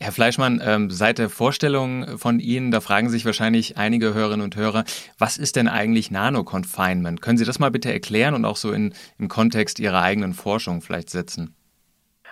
[0.00, 4.54] Herr Fleischmann, ähm, seit der Vorstellung von Ihnen, da fragen sich wahrscheinlich einige Hörerinnen und
[4.54, 4.84] Hörer,
[5.18, 7.20] was ist denn eigentlich Nano-Confinement?
[7.20, 10.82] Können Sie das mal bitte erklären und auch so in, im Kontext Ihrer eigenen Forschung
[10.82, 11.56] vielleicht setzen?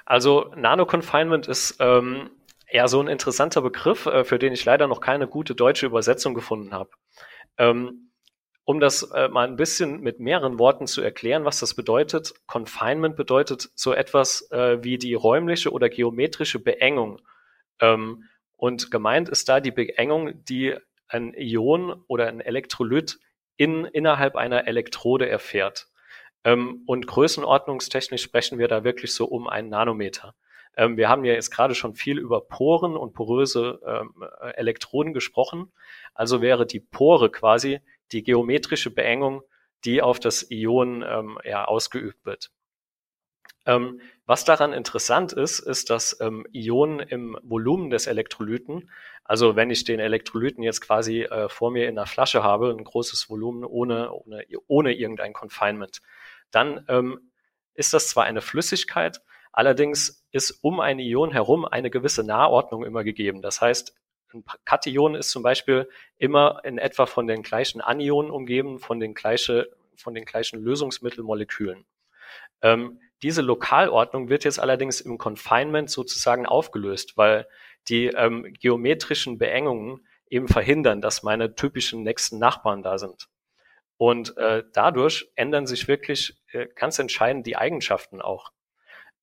[0.05, 2.31] Also Nano-Confinement ist ähm,
[2.69, 6.35] eher so ein interessanter Begriff, äh, für den ich leider noch keine gute deutsche Übersetzung
[6.35, 6.91] gefunden habe.
[7.59, 8.11] Ähm,
[8.65, 12.35] um das äh, mal ein bisschen mit mehreren Worten zu erklären, was das bedeutet.
[12.47, 17.21] Confinement bedeutet so etwas äh, wie die räumliche oder geometrische Beengung
[18.57, 20.75] und gemeint ist da die Beengung, die
[21.09, 23.19] ein Ion oder ein Elektrolyt
[23.57, 25.89] in, innerhalb einer Elektrode erfährt.
[26.45, 30.35] Ähm, und größenordnungstechnisch sprechen wir da wirklich so um einen Nanometer.
[30.77, 35.73] Ähm, wir haben ja jetzt gerade schon viel über Poren und poröse ähm, Elektroden gesprochen.
[36.15, 37.81] Also wäre die Pore quasi
[38.13, 39.43] die geometrische Beengung,
[39.85, 42.51] die auf das Ion ähm, ja, ausgeübt wird.
[44.29, 48.91] Was daran interessant ist, ist, dass ähm, Ionen im Volumen des Elektrolyten,
[49.23, 52.83] also wenn ich den Elektrolyten jetzt quasi äh, vor mir in einer Flasche habe, ein
[52.83, 56.03] großes Volumen ohne, ohne, ohne irgendein Confinement,
[56.51, 57.31] dann ähm,
[57.75, 63.05] ist das zwar eine Flüssigkeit, allerdings ist um ein Ion herum eine gewisse Nahordnung immer
[63.05, 63.43] gegeben.
[63.43, 63.95] Das heißt,
[64.35, 69.15] ein Kation ist zum Beispiel immer in etwa von den gleichen Anionen umgeben, von den,
[69.15, 71.87] gleiche, von den gleichen Lösungsmittelmolekülen.
[72.63, 77.47] Ähm, diese Lokalordnung wird jetzt allerdings im Confinement sozusagen aufgelöst, weil
[77.89, 83.29] die ähm, geometrischen Beengungen eben verhindern, dass meine typischen nächsten Nachbarn da sind.
[83.97, 88.51] Und äh, dadurch ändern sich wirklich äh, ganz entscheidend die Eigenschaften auch.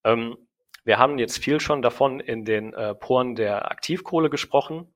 [0.04, 0.38] Ähm,
[0.84, 4.94] wir haben jetzt viel schon davon in den äh, Poren der Aktivkohle gesprochen.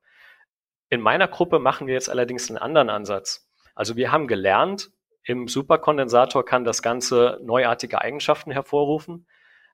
[0.89, 3.49] In meiner Gruppe machen wir jetzt allerdings einen anderen Ansatz.
[3.75, 4.89] Also wir haben gelernt,
[5.27, 9.27] im Superkondensator kann das Ganze neuartige Eigenschaften hervorrufen.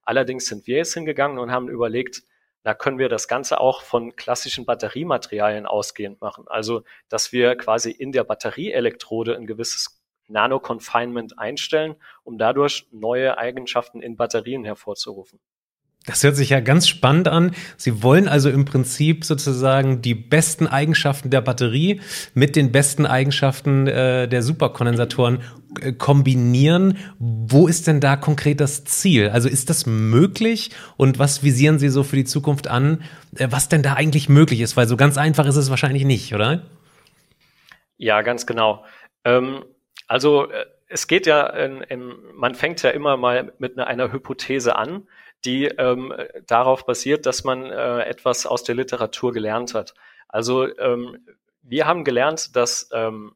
[0.03, 2.23] Allerdings sind wir jetzt hingegangen und haben überlegt,
[2.63, 6.45] da können wir das Ganze auch von klassischen Batteriematerialien ausgehend machen.
[6.47, 14.01] Also, dass wir quasi in der Batterieelektrode ein gewisses Nano-Confinement einstellen, um dadurch neue Eigenschaften
[14.01, 15.39] in Batterien hervorzurufen.
[16.05, 17.55] Das hört sich ja ganz spannend an.
[17.77, 22.01] Sie wollen also im Prinzip sozusagen die besten Eigenschaften der Batterie
[22.33, 25.39] mit den besten Eigenschaften äh, der Superkondensatoren
[25.79, 26.97] äh, kombinieren.
[27.19, 29.29] Wo ist denn da konkret das Ziel?
[29.29, 30.71] Also ist das möglich?
[30.97, 33.03] Und was visieren Sie so für die Zukunft an,
[33.37, 34.75] äh, was denn da eigentlich möglich ist?
[34.75, 36.63] Weil so ganz einfach ist es wahrscheinlich nicht, oder?
[37.95, 38.83] Ja, ganz genau.
[39.23, 39.63] Ähm,
[40.09, 44.11] also äh, es geht ja, in, in, man fängt ja immer mal mit einer, einer
[44.11, 45.07] Hypothese an
[45.45, 46.13] die ähm,
[46.47, 49.93] darauf basiert, dass man äh, etwas aus der Literatur gelernt hat.
[50.27, 51.25] Also ähm,
[51.61, 53.35] wir haben gelernt, dass ähm,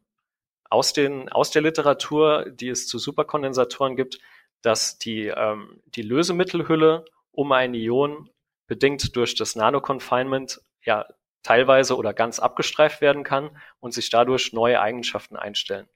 [0.70, 4.18] aus, den, aus der Literatur, die es zu Superkondensatoren gibt,
[4.62, 8.30] dass die, ähm, die Lösemittelhülle um ein Ion
[8.66, 11.06] bedingt durch das Nano-Confinement ja
[11.42, 15.88] teilweise oder ganz abgestreift werden kann und sich dadurch neue Eigenschaften einstellen.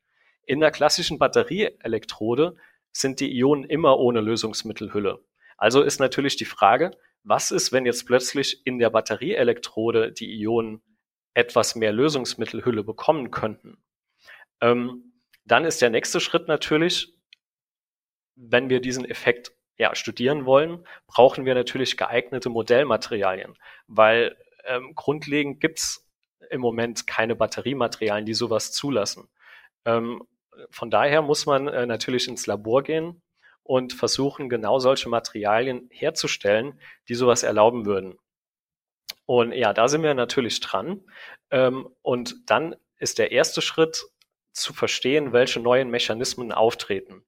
[0.44, 2.56] In der klassischen Batterieelektrode
[2.92, 5.20] sind die Ionen immer ohne Lösungsmittelhülle.
[5.62, 6.90] Also ist natürlich die Frage,
[7.22, 10.82] was ist, wenn jetzt plötzlich in der Batterieelektrode die Ionen
[11.34, 13.80] etwas mehr Lösungsmittelhülle bekommen könnten?
[14.60, 15.12] Ähm,
[15.44, 17.14] dann ist der nächste Schritt natürlich,
[18.34, 25.60] wenn wir diesen Effekt ja, studieren wollen, brauchen wir natürlich geeignete Modellmaterialien, weil ähm, grundlegend
[25.60, 26.10] gibt's
[26.50, 29.28] im Moment keine Batteriematerialien, die sowas zulassen.
[29.84, 30.24] Ähm,
[30.70, 33.22] von daher muss man äh, natürlich ins Labor gehen
[33.64, 38.18] und versuchen genau solche Materialien herzustellen, die sowas erlauben würden.
[39.26, 41.00] Und ja, da sind wir natürlich dran.
[41.50, 44.04] Ähm, und dann ist der erste Schritt
[44.52, 47.24] zu verstehen, welche neuen Mechanismen auftreten,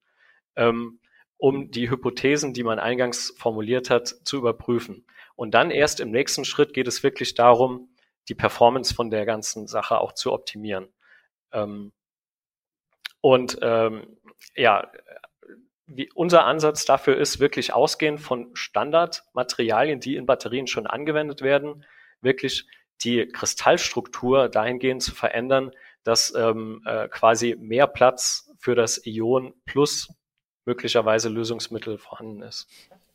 [0.55, 0.99] ähm,
[1.37, 5.05] um die Hypothesen, die man eingangs formuliert hat, zu überprüfen.
[5.35, 7.89] Und dann erst im nächsten Schritt geht es wirklich darum,
[8.29, 10.87] die Performance von der ganzen Sache auch zu optimieren.
[11.51, 11.91] Ähm,
[13.21, 13.59] und
[14.55, 14.91] ja,
[15.87, 21.85] wie unser Ansatz dafür ist, wirklich ausgehend von Standardmaterialien, die in Batterien schon angewendet werden,
[22.21, 22.67] wirklich
[23.03, 25.71] die Kristallstruktur dahingehend zu verändern,
[26.03, 30.09] dass ähm, äh, quasi mehr Platz für das Ion plus
[30.65, 32.67] möglicherweise Lösungsmittel vorhanden ist.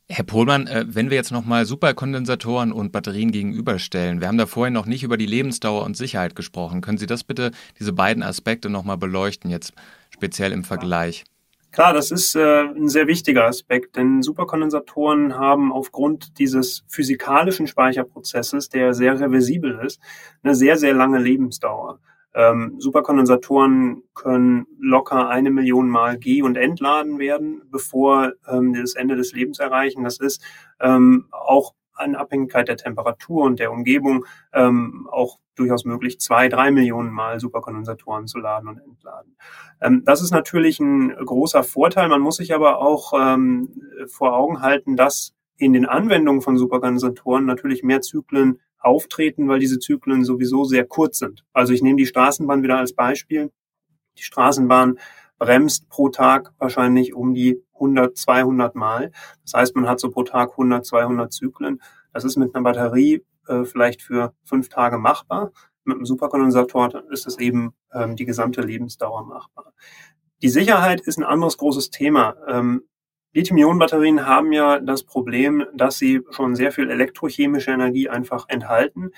[0.09, 4.75] Herr Pohlmann, äh, wenn wir jetzt nochmal Superkondensatoren und Batterien gegenüberstellen, wir haben da vorhin
[4.75, 6.81] noch nicht über die Lebensdauer und Sicherheit gesprochen.
[6.81, 9.73] Können Sie das bitte, diese beiden Aspekte nochmal beleuchten, jetzt
[10.11, 11.25] speziell im Vergleich?
[11.73, 18.69] Klar, das ist äh, ein sehr wichtiger Aspekt, denn Superkondensatoren haben aufgrund dieses physikalischen Speicherprozesses,
[18.71, 20.01] der sehr reversibel ist,
[20.43, 22.01] eine sehr, sehr lange Lebensdauer.
[22.35, 29.15] Ähm, Superkondensatoren können locker eine Million Mal G- und entladen werden, bevor ähm, das Ende
[29.17, 30.03] des Lebens erreichen.
[30.05, 30.43] Das ist
[30.81, 36.71] ähm, auch in Abhängigkeit der Temperatur und der Umgebung ähm, auch durchaus möglich, zwei, drei
[36.71, 39.37] Millionen Mal Superkondensatoren zu laden und entladen.
[39.81, 42.09] Ähm, das ist natürlich ein großer Vorteil.
[42.09, 47.45] Man muss sich aber auch ähm, vor Augen halten, dass in den Anwendungen von Superkondensatoren
[47.45, 51.45] natürlich mehr Zyklen auftreten, weil diese Zyklen sowieso sehr kurz sind.
[51.53, 53.53] Also ich nehme die Straßenbahn wieder als Beispiel.
[54.17, 54.99] Die Straßenbahn
[55.41, 59.11] bremst pro Tag wahrscheinlich um die 100, 200 Mal.
[59.43, 61.83] Das heißt, man hat so pro Tag 100, 200 Zyklen.
[62.13, 65.51] Das ist mit einer Batterie äh, vielleicht für fünf Tage machbar.
[65.85, 69.73] Mit einem Superkondensator ist es eben ähm, die gesamte Lebensdauer machbar.
[70.43, 72.37] Die Sicherheit ist ein anderes großes Thema.
[72.47, 72.83] Ähm,
[73.33, 79.11] Lithium-Ionen-Batterien haben ja das Problem, dass sie schon sehr viel elektrochemische Energie einfach enthalten,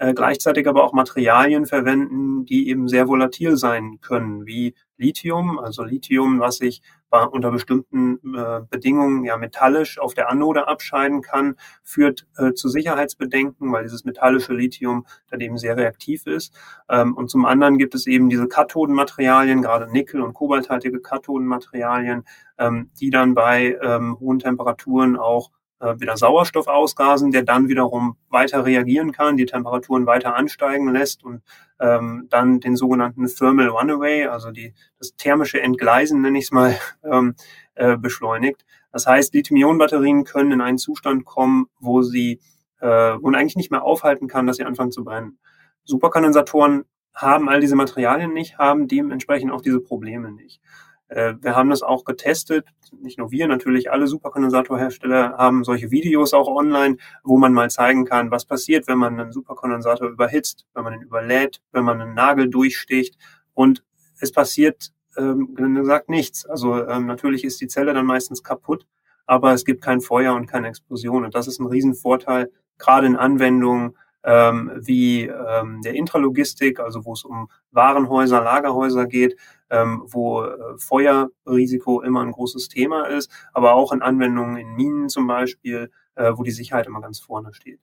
[0.00, 5.84] äh, gleichzeitig aber auch Materialien verwenden, die eben sehr volatil sein können, wie Lithium, also
[5.84, 12.28] Lithium, was sich unter bestimmten äh, Bedingungen ja metallisch auf der Anode abscheiden kann, führt
[12.36, 16.54] äh, zu Sicherheitsbedenken, weil dieses metallische Lithium dann eben sehr reaktiv ist.
[16.88, 22.24] Ähm, und zum anderen gibt es eben diese Kathodenmaterialien, gerade Nickel- und kobalthaltige Kathodenmaterialien,
[22.58, 28.64] ähm, die dann bei ähm, hohen Temperaturen auch wieder Sauerstoff ausgasen, der dann wiederum weiter
[28.64, 31.42] reagieren kann, die Temperaturen weiter ansteigen lässt und
[31.80, 36.78] ähm, dann den sogenannten Thermal Runaway, also die, das thermische Entgleisen, nenne ich es mal,
[37.04, 37.34] ähm,
[37.74, 38.64] äh, beschleunigt.
[38.92, 42.40] Das heißt, Lithium-Ionen-Batterien können in einen Zustand kommen, wo sie,
[42.80, 45.38] äh, man eigentlich nicht mehr aufhalten kann, dass sie anfangen zu brennen.
[45.84, 50.60] Superkondensatoren haben all diese Materialien nicht, haben dementsprechend auch diese Probleme nicht.
[51.10, 52.66] Äh, wir haben das auch getestet,
[53.02, 58.04] nicht nur wir, natürlich alle Superkondensatorhersteller haben solche Videos auch online, wo man mal zeigen
[58.04, 62.14] kann, was passiert, wenn man einen Superkondensator überhitzt, wenn man ihn überlädt, wenn man einen
[62.14, 63.16] Nagel durchsticht.
[63.54, 63.84] Und
[64.20, 66.46] es passiert, ähm, gesagt, nichts.
[66.46, 68.86] Also ähm, natürlich ist die Zelle dann meistens kaputt,
[69.26, 71.24] aber es gibt kein Feuer und keine Explosion.
[71.24, 77.12] Und das ist ein Riesenvorteil, gerade in Anwendungen, ähm, wie ähm, der Intralogistik, also wo
[77.14, 79.36] es um Warenhäuser, Lagerhäuser geht,
[79.70, 85.08] ähm, wo äh, Feuerrisiko immer ein großes Thema ist, aber auch in Anwendungen in Minen
[85.08, 87.78] zum Beispiel, wo die Sicherheit immer ganz vorne steht.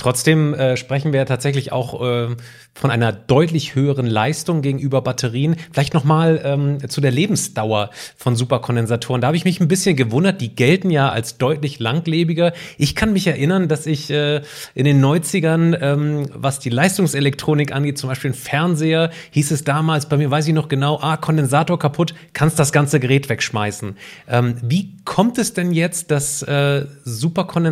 [0.00, 2.28] Trotzdem äh, sprechen wir tatsächlich auch äh,
[2.74, 5.56] von einer deutlich höheren Leistung gegenüber Batterien.
[5.72, 9.20] Vielleicht nochmal ähm, zu der Lebensdauer von Superkondensatoren.
[9.20, 10.40] Da habe ich mich ein bisschen gewundert.
[10.40, 12.54] Die gelten ja als deutlich langlebiger.
[12.78, 14.40] Ich kann mich erinnern, dass ich äh,
[14.74, 20.08] in den 90ern, ähm, was die Leistungselektronik angeht, zum Beispiel ein Fernseher, hieß es damals,
[20.08, 23.96] bei mir weiß ich noch genau, ah, Kondensator kaputt, kannst das ganze Gerät wegschmeißen.
[24.28, 27.69] Ähm, wie kommt es denn jetzt, dass äh, Superkondensatoren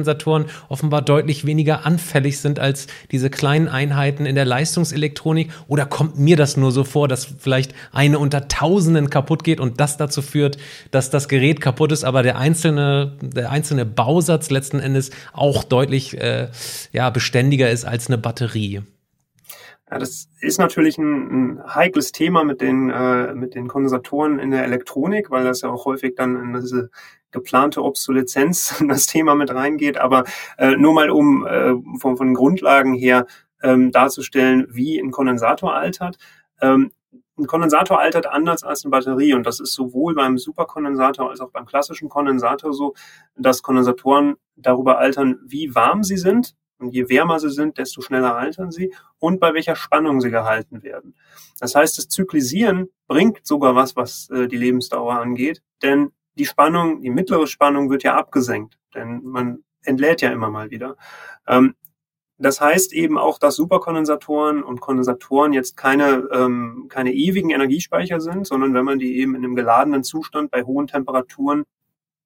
[0.68, 5.50] offenbar deutlich weniger anfällig sind als diese kleinen Einheiten in der Leistungselektronik?
[5.66, 9.80] Oder kommt mir das nur so vor, dass vielleicht eine unter Tausenden kaputt geht und
[9.80, 10.58] das dazu führt,
[10.90, 16.20] dass das Gerät kaputt ist, aber der einzelne, der einzelne Bausatz letzten Endes auch deutlich
[16.20, 16.48] äh,
[16.92, 18.82] ja, beständiger ist als eine Batterie?
[19.90, 24.50] Ja, das ist natürlich ein, ein heikles Thema mit den, äh, mit den Kondensatoren in
[24.50, 26.90] der Elektronik, weil das ja auch häufig dann in diese
[27.30, 29.98] geplante Obsoleszenz das Thema mit reingeht.
[29.98, 30.24] Aber
[30.56, 33.26] äh, nur mal um äh, von, von Grundlagen her
[33.62, 36.18] ähm, darzustellen, wie ein Kondensator altert.
[36.60, 36.92] Ähm,
[37.38, 41.50] ein Kondensator altert anders als eine Batterie und das ist sowohl beim Superkondensator als auch
[41.50, 42.94] beim klassischen Kondensator so,
[43.36, 48.34] dass Kondensatoren darüber altern, wie warm sie sind und je wärmer sie sind, desto schneller
[48.36, 51.14] altern sie und bei welcher Spannung sie gehalten werden.
[51.60, 57.02] Das heißt, das Zyklisieren bringt sogar was, was äh, die Lebensdauer angeht, denn die Spannung,
[57.02, 60.96] die mittlere Spannung wird ja abgesenkt, denn man entlädt ja immer mal wieder.
[61.46, 61.74] Ähm,
[62.38, 68.46] das heißt eben auch, dass Superkondensatoren und Kondensatoren jetzt keine, ähm, keine ewigen Energiespeicher sind,
[68.46, 71.64] sondern wenn man die eben in einem geladenen Zustand bei hohen Temperaturen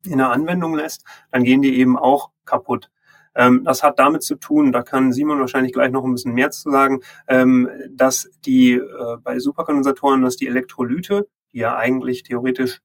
[0.05, 2.91] in der Anwendung lässt, dann gehen die eben auch kaputt.
[3.35, 6.51] Ähm, das hat damit zu tun, da kann Simon wahrscheinlich gleich noch ein bisschen mehr
[6.51, 12.83] zu sagen, ähm, dass die äh, bei Superkondensatoren, dass die Elektrolyte, die ja eigentlich theoretisch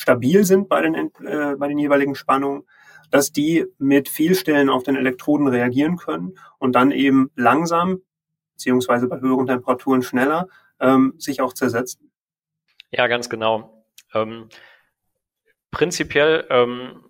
[0.00, 2.64] stabil sind bei den, äh, bei den jeweiligen Spannungen,
[3.10, 8.00] dass die mit Fehlstellen auf den Elektroden reagieren können und dann eben langsam,
[8.52, 10.48] beziehungsweise bei höheren Temperaturen schneller,
[10.80, 12.10] ähm, sich auch zersetzen.
[12.90, 13.84] Ja, ganz genau.
[14.14, 14.48] Ähm,
[15.70, 17.04] prinzipiell ähm,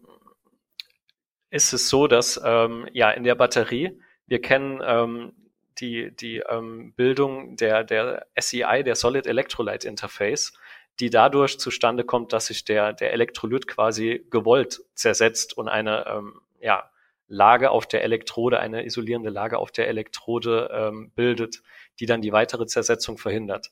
[1.51, 5.33] ist es so, dass ähm, ja in der Batterie, wir kennen ähm,
[5.79, 10.53] die, die ähm, Bildung der, der SEI, der Solid Electrolyte Interface,
[11.01, 16.41] die dadurch zustande kommt, dass sich der, der Elektrolyt quasi gewollt zersetzt und eine ähm,
[16.61, 16.91] ja,
[17.27, 21.63] Lage auf der Elektrode, eine isolierende Lage auf der Elektrode ähm, bildet,
[21.99, 23.71] die dann die weitere Zersetzung verhindert.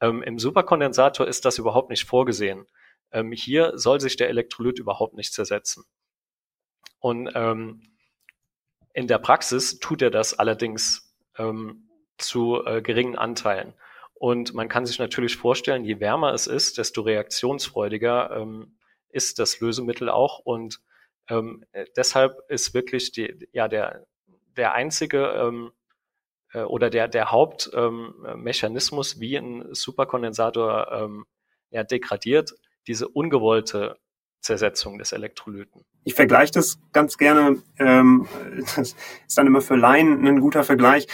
[0.00, 2.66] Ähm, Im Superkondensator ist das überhaupt nicht vorgesehen.
[3.12, 5.84] Ähm, hier soll sich der Elektrolyt überhaupt nicht zersetzen.
[6.98, 7.82] Und ähm,
[8.92, 13.74] in der Praxis tut er das allerdings ähm, zu äh, geringen Anteilen.
[14.18, 18.78] Und man kann sich natürlich vorstellen, je wärmer es ist, desto reaktionsfreudiger ähm,
[19.10, 20.38] ist das Lösemittel auch.
[20.38, 20.80] Und
[21.28, 24.06] ähm, äh, deshalb ist wirklich die, ja, der,
[24.56, 25.72] der einzige ähm,
[26.52, 31.26] äh, oder der, der Hauptmechanismus, ähm, wie ein Superkondensator ähm,
[31.70, 32.54] ja, degradiert,
[32.86, 33.98] diese ungewollte
[34.40, 35.84] Zersetzung des Elektrolyten.
[36.04, 38.28] Ich vergleiche das ganz gerne, ähm,
[38.76, 38.94] das
[39.26, 41.06] ist dann immer für Laien ein guter Vergleich,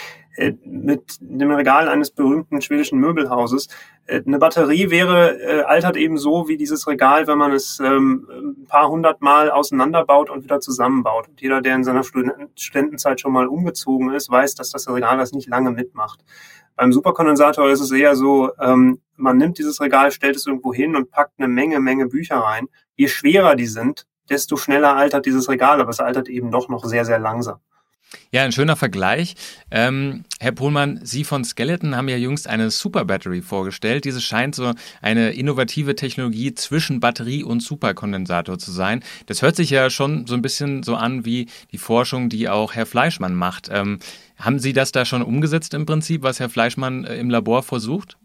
[0.65, 3.67] mit dem Regal eines berühmten schwedischen Möbelhauses.
[4.05, 8.27] Äh, eine Batterie wäre, äh, altert eben so wie dieses Regal, wenn man es ähm,
[8.31, 11.29] ein paar hundert Mal auseinanderbaut und wieder zusammenbaut.
[11.29, 15.33] Und jeder, der in seiner Studentenzeit schon mal umgezogen ist, weiß, dass das Regal das
[15.33, 16.23] nicht lange mitmacht.
[16.75, 20.95] Beim Superkondensator ist es eher so, ähm, man nimmt dieses Regal, stellt es irgendwo hin
[20.95, 22.67] und packt eine Menge, Menge Bücher rein.
[22.95, 26.83] Je schwerer die sind, desto schneller altert dieses Regal, aber es altert eben doch noch
[26.85, 27.59] sehr, sehr langsam.
[28.31, 29.35] Ja, ein schöner Vergleich.
[29.71, 34.05] Ähm, Herr Pohlmann, Sie von Skeleton haben ja jüngst eine Super Battery vorgestellt.
[34.05, 39.03] Diese scheint so eine innovative Technologie zwischen Batterie und Superkondensator zu sein.
[39.27, 42.73] Das hört sich ja schon so ein bisschen so an wie die Forschung, die auch
[42.73, 43.69] Herr Fleischmann macht.
[43.71, 43.99] Ähm,
[44.37, 48.17] haben Sie das da schon umgesetzt im Prinzip, was Herr Fleischmann äh, im Labor versucht?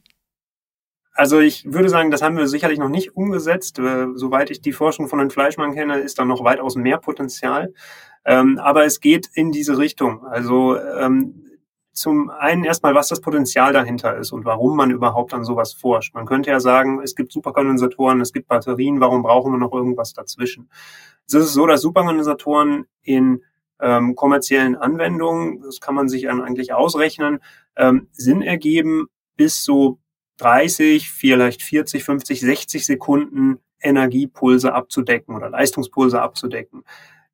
[1.19, 3.81] Also ich würde sagen, das haben wir sicherlich noch nicht umgesetzt.
[3.81, 7.75] Äh, soweit ich die Forschung von Herrn Fleischmann kenne, ist da noch weitaus mehr Potenzial.
[8.25, 10.25] Ähm, aber es geht in diese Richtung.
[10.27, 11.45] Also ähm,
[11.99, 16.15] zum einen erstmal, was das Potenzial dahinter ist und warum man überhaupt an sowas forscht.
[16.15, 20.13] Man könnte ja sagen, es gibt Superkondensatoren, es gibt Batterien, warum brauchen wir noch irgendwas
[20.13, 20.71] dazwischen?
[21.27, 23.43] Es ist so, dass Superkondensatoren in
[23.81, 27.41] ähm, kommerziellen Anwendungen, das kann man sich dann eigentlich ausrechnen,
[27.77, 29.99] ähm, Sinn ergeben, bis so
[30.39, 36.85] 30, vielleicht 40, 50, 60 Sekunden Energiepulse abzudecken oder Leistungspulse abzudecken.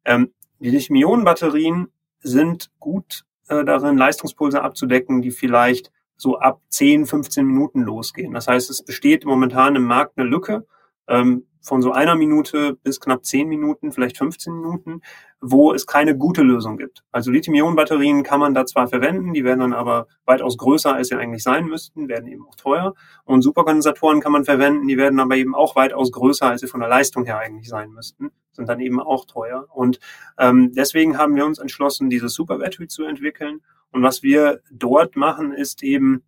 [0.05, 1.89] Ähm, die Lithium-Ionen-Batterien
[2.21, 8.33] sind gut äh, darin, Leistungspulse abzudecken, die vielleicht so ab 10, 15 Minuten losgehen.
[8.33, 10.67] Das heißt, es besteht momentan im Markt eine Lücke
[11.09, 15.01] ähm, von so einer Minute bis knapp 10 Minuten, vielleicht 15 Minuten,
[15.41, 17.05] wo es keine gute Lösung gibt.
[17.11, 21.17] Also Lithium-Ionen-Batterien kann man da zwar verwenden, die werden dann aber weitaus größer, als sie
[21.17, 22.95] eigentlich sein müssten, werden eben auch teuer.
[23.25, 26.81] Und Superkondensatoren kann man verwenden, die werden aber eben auch weitaus größer, als sie von
[26.81, 29.67] der Leistung her eigentlich sein müssten, sind dann eben auch teuer.
[29.73, 30.01] Und
[30.39, 33.63] ähm, deswegen haben wir uns entschlossen, diese Super Battery zu entwickeln.
[33.91, 36.25] Und was wir dort machen, ist eben,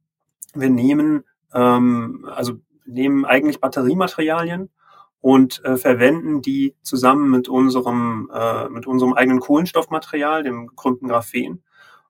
[0.55, 2.55] wir nehmen, ähm, also
[2.87, 4.71] nehmen eigentlich Batteriematerialien
[5.27, 11.65] und äh, verwenden die zusammen mit unserem, äh, mit unserem eigenen Kohlenstoffmaterial, dem gekrümmten Graphen,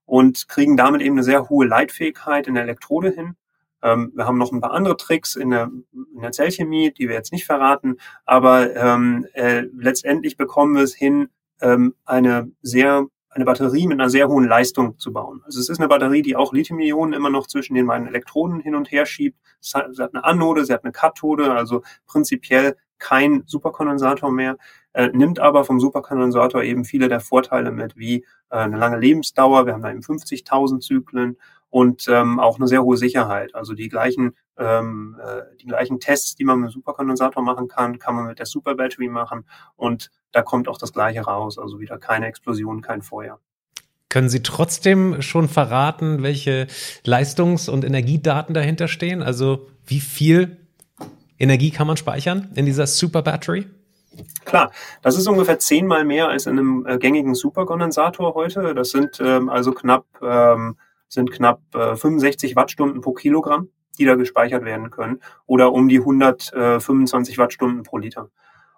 [0.04, 3.36] und kriegen damit eben eine sehr hohe Leitfähigkeit in der Elektrode hin.
[3.82, 5.70] Ähm, wir haben noch ein paar andere Tricks in der,
[6.14, 7.96] in der Zellchemie, die wir jetzt nicht verraten,
[8.26, 11.30] aber ähm, äh, letztendlich bekommen wir es hin,
[11.62, 15.42] ähm, eine sehr eine Batterie mit einer sehr hohen Leistung zu bauen.
[15.44, 18.74] Also es ist eine Batterie, die auch Lithium-Ionen immer noch zwischen den beiden Elektroden hin
[18.74, 19.38] und her schiebt.
[19.60, 24.56] Sie hat eine Anode, sie hat eine Kathode, also prinzipiell kein Superkondensator mehr,
[24.92, 29.66] äh, nimmt aber vom Superkondensator eben viele der Vorteile mit, wie äh, eine lange Lebensdauer,
[29.66, 31.36] wir haben da eben 50.000 Zyklen
[31.70, 33.54] und ähm, auch eine sehr hohe Sicherheit.
[33.54, 37.98] Also die gleichen, ähm, äh, die gleichen Tests, die man mit dem Superkondensator machen kann,
[37.98, 39.44] kann man mit der Super Battery machen
[39.76, 41.58] und da kommt auch das Gleiche raus.
[41.58, 43.40] Also wieder keine Explosion, kein Feuer.
[44.08, 46.68] Können Sie trotzdem schon verraten, welche
[47.04, 49.22] Leistungs- und Energiedaten dahinter stehen?
[49.22, 50.65] Also wie viel
[51.38, 53.66] Energie kann man speichern in dieser Super Battery?
[54.44, 54.70] Klar,
[55.02, 58.74] das ist ungefähr zehnmal mehr als in einem äh, gängigen Superkondensator heute.
[58.74, 60.76] Das sind ähm, also knapp, ähm,
[61.08, 63.68] sind knapp äh, 65 Wattstunden pro Kilogramm,
[63.98, 68.30] die da gespeichert werden können, oder um die 125 Wattstunden pro Liter.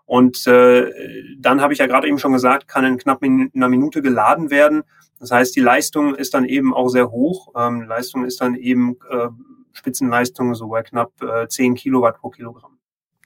[0.06, 0.90] Und äh,
[1.38, 4.82] dann habe ich ja gerade eben schon gesagt, kann in knapp einer Minute geladen werden.
[5.20, 7.52] Das heißt, die Leistung ist dann eben auch sehr hoch.
[7.56, 9.28] Ähm, Leistung ist dann eben äh,
[9.79, 12.79] Spitzenleistung so bei knapp äh, 10 Kilowatt pro Kilogramm.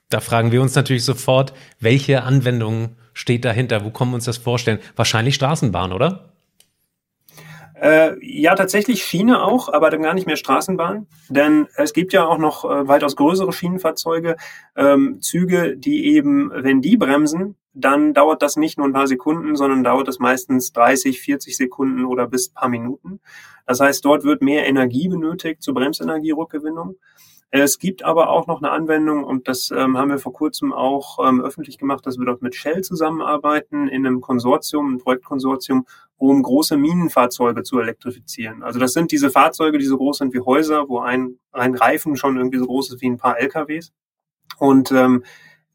[0.09, 3.83] Da fragen wir uns natürlich sofort, welche Anwendung steht dahinter?
[3.83, 4.79] Wo kommen wir uns das vorstellen?
[4.95, 6.32] Wahrscheinlich Straßenbahn, oder?
[7.83, 11.05] Äh, ja, tatsächlich Schiene auch, aber dann gar nicht mehr Straßenbahn.
[11.27, 14.37] Denn es gibt ja auch noch äh, weitaus größere Schienenfahrzeuge,
[14.77, 19.57] ähm, Züge, die eben, wenn die bremsen, dann dauert das nicht nur ein paar Sekunden,
[19.57, 23.19] sondern dauert es meistens 30, 40 Sekunden oder bis paar Minuten.
[23.65, 26.95] Das heißt, dort wird mehr Energie benötigt zur Bremsenergierückgewinnung.
[27.55, 31.19] Es gibt aber auch noch eine Anwendung und das ähm, haben wir vor kurzem auch
[31.23, 35.85] ähm, öffentlich gemacht, dass wir dort mit Shell zusammenarbeiten in einem Konsortium, einem Projektkonsortium,
[36.17, 38.63] um große Minenfahrzeuge zu elektrifizieren.
[38.63, 42.17] Also das sind diese Fahrzeuge, die so groß sind wie Häuser, wo ein, ein Reifen
[42.17, 43.93] schon irgendwie so groß ist wie ein paar LKWs.
[44.57, 45.23] Und ähm,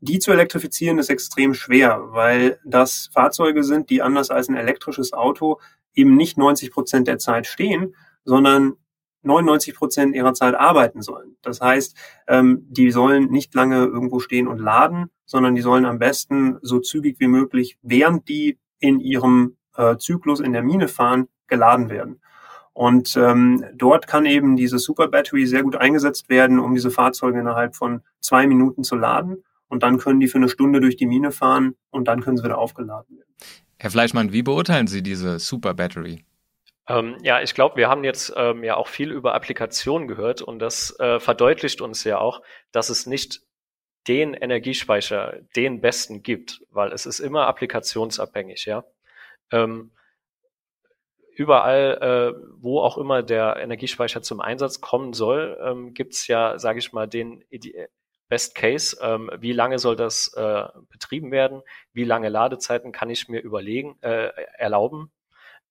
[0.01, 5.13] die zu elektrifizieren ist extrem schwer, weil das Fahrzeuge sind, die anders als ein elektrisches
[5.13, 5.61] Auto
[5.95, 8.75] eben nicht 90 Prozent der Zeit stehen, sondern
[9.23, 11.37] 99 Prozent ihrer Zeit arbeiten sollen.
[11.43, 11.97] Das heißt,
[12.29, 16.79] ähm, die sollen nicht lange irgendwo stehen und laden, sondern die sollen am besten so
[16.79, 22.21] zügig wie möglich, während die in ihrem äh, Zyklus in der Mine fahren, geladen werden.
[22.73, 27.41] Und ähm, dort kann eben diese Super Battery sehr gut eingesetzt werden, um diese Fahrzeuge
[27.41, 31.07] innerhalb von zwei Minuten zu laden und dann können die für eine Stunde durch die
[31.07, 33.29] Mine fahren und dann können sie wieder aufgeladen werden.
[33.79, 36.25] Herr Fleischmann, wie beurteilen Sie diese Super Battery?
[36.89, 40.59] Ähm, ja, ich glaube, wir haben jetzt ähm, ja auch viel über Applikationen gehört und
[40.59, 43.43] das äh, verdeutlicht uns ja auch, dass es nicht
[44.09, 48.85] den Energiespeicher, den besten gibt, weil es ist immer applikationsabhängig, ja.
[49.53, 49.93] Ähm,
[51.37, 56.59] überall, äh, wo auch immer der Energiespeicher zum Einsatz kommen soll, ähm, gibt es ja,
[56.59, 57.45] sage ich mal, den
[58.29, 61.63] Best Case, ähm, wie lange soll das äh, betrieben werden,
[61.93, 65.13] wie lange Ladezeiten kann ich mir überlegen, äh, erlauben.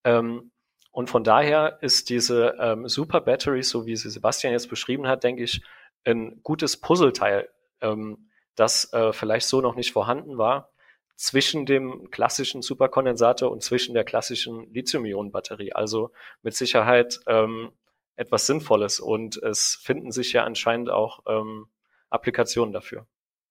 [0.03, 0.51] Ähm,
[0.97, 5.23] und von daher ist diese ähm, Super Battery, so wie sie Sebastian jetzt beschrieben hat,
[5.23, 5.61] denke ich,
[6.05, 7.49] ein gutes Puzzleteil,
[7.81, 10.71] ähm, das äh, vielleicht so noch nicht vorhanden war,
[11.15, 15.71] zwischen dem klassischen Superkondensator und zwischen der klassischen Lithium-Ionen-Batterie.
[15.71, 16.09] Also
[16.41, 17.73] mit Sicherheit ähm,
[18.15, 18.99] etwas Sinnvolles.
[18.99, 21.67] Und es finden sich ja anscheinend auch ähm,
[22.09, 23.05] Applikationen dafür.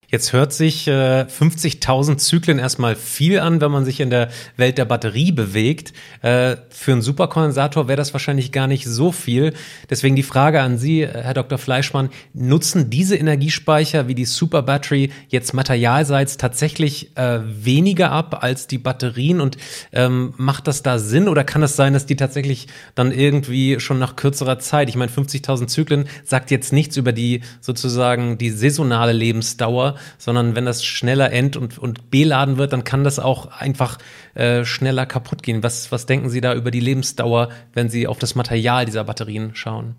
[0.08, 4.78] Jetzt hört sich äh, 50.000 Zyklen erstmal viel an, wenn man sich in der Welt
[4.78, 5.92] der Batterie bewegt.
[6.22, 9.52] Äh, für einen Superkondensator wäre das wahrscheinlich gar nicht so viel.
[9.90, 11.58] Deswegen die Frage an Sie, äh, Herr Dr.
[11.58, 18.68] Fleischmann, nutzen diese Energiespeicher wie die Super Battery jetzt materialseits tatsächlich äh, weniger ab als
[18.68, 19.40] die Batterien?
[19.40, 19.56] Und
[19.92, 23.98] ähm, macht das da Sinn oder kann es sein, dass die tatsächlich dann irgendwie schon
[23.98, 29.12] nach kürzerer Zeit, ich meine 50.000 Zyklen, sagt jetzt nichts über die sozusagen die saisonale
[29.12, 33.98] Lebensdauer, sondern wenn das schneller end- und, und beladen wird, dann kann das auch einfach
[34.34, 35.62] äh, schneller kaputt gehen.
[35.62, 39.54] Was, was denken Sie da über die Lebensdauer, wenn Sie auf das Material dieser Batterien
[39.54, 39.96] schauen?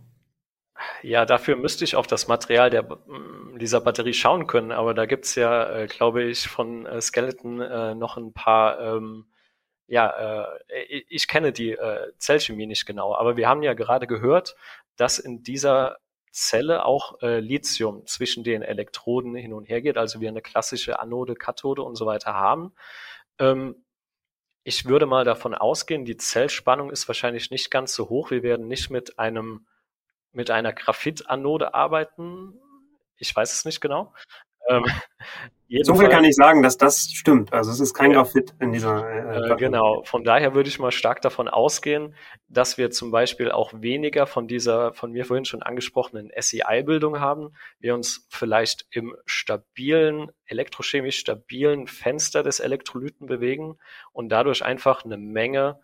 [1.02, 2.88] Ja, dafür müsste ich auf das Material der,
[3.60, 7.96] dieser Batterie schauen können, aber da gibt's ja, äh, glaube ich, von äh, Skeleton äh,
[7.96, 9.26] noch ein paar, ähm,
[9.88, 14.08] ja, äh, ich, ich kenne die äh, Zellchemie nicht genau, aber wir haben ja gerade
[14.08, 14.56] gehört,
[14.96, 15.98] dass in dieser
[16.38, 21.00] Zelle auch äh, Lithium zwischen den Elektroden hin und her geht, also wir eine klassische
[21.00, 22.74] Anode, Kathode und so weiter haben.
[23.40, 23.84] Ähm,
[24.64, 28.30] ich würde mal davon ausgehen, die Zellspannung ist wahrscheinlich nicht ganz so hoch.
[28.30, 29.66] Wir werden nicht mit einem
[30.32, 32.60] mit einer Graphitanode arbeiten.
[33.16, 34.14] Ich weiß es nicht genau.
[34.68, 34.86] Ähm,
[35.84, 37.54] so viel kann ich sagen, dass das stimmt.
[37.54, 38.18] Also es ist kein ja.
[38.18, 39.08] Graphit in dieser.
[39.10, 40.04] Äh, äh, genau.
[40.04, 42.16] Von daher würde ich mal stark davon ausgehen,
[42.48, 47.54] dass wir zum Beispiel auch weniger von dieser von mir vorhin schon angesprochenen SEI-Bildung haben.
[47.80, 53.78] Wir uns vielleicht im stabilen, elektrochemisch stabilen Fenster des Elektrolyten bewegen
[54.14, 55.80] und dadurch einfach eine Menge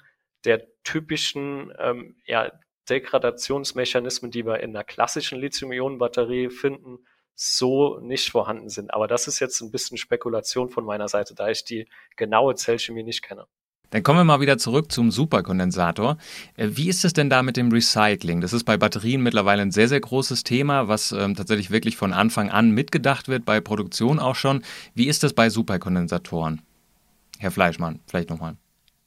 [0.45, 2.51] der typischen ähm, ja,
[2.89, 6.99] Degradationsmechanismen, die wir in einer klassischen Lithium-Ionen-Batterie finden,
[7.35, 8.93] so nicht vorhanden sind.
[8.93, 13.03] Aber das ist jetzt ein bisschen Spekulation von meiner Seite, da ich die genaue Zellchemie
[13.03, 13.47] nicht kenne.
[13.93, 16.17] Dann kommen wir mal wieder zurück zum Superkondensator.
[16.55, 18.41] Äh, wie ist es denn da mit dem Recycling?
[18.41, 22.11] Das ist bei Batterien mittlerweile ein sehr, sehr großes Thema, was ähm, tatsächlich wirklich von
[22.11, 24.63] Anfang an mitgedacht wird, bei Produktion auch schon.
[24.95, 26.63] Wie ist das bei Superkondensatoren?
[27.37, 28.55] Herr Fleischmann, vielleicht nochmal.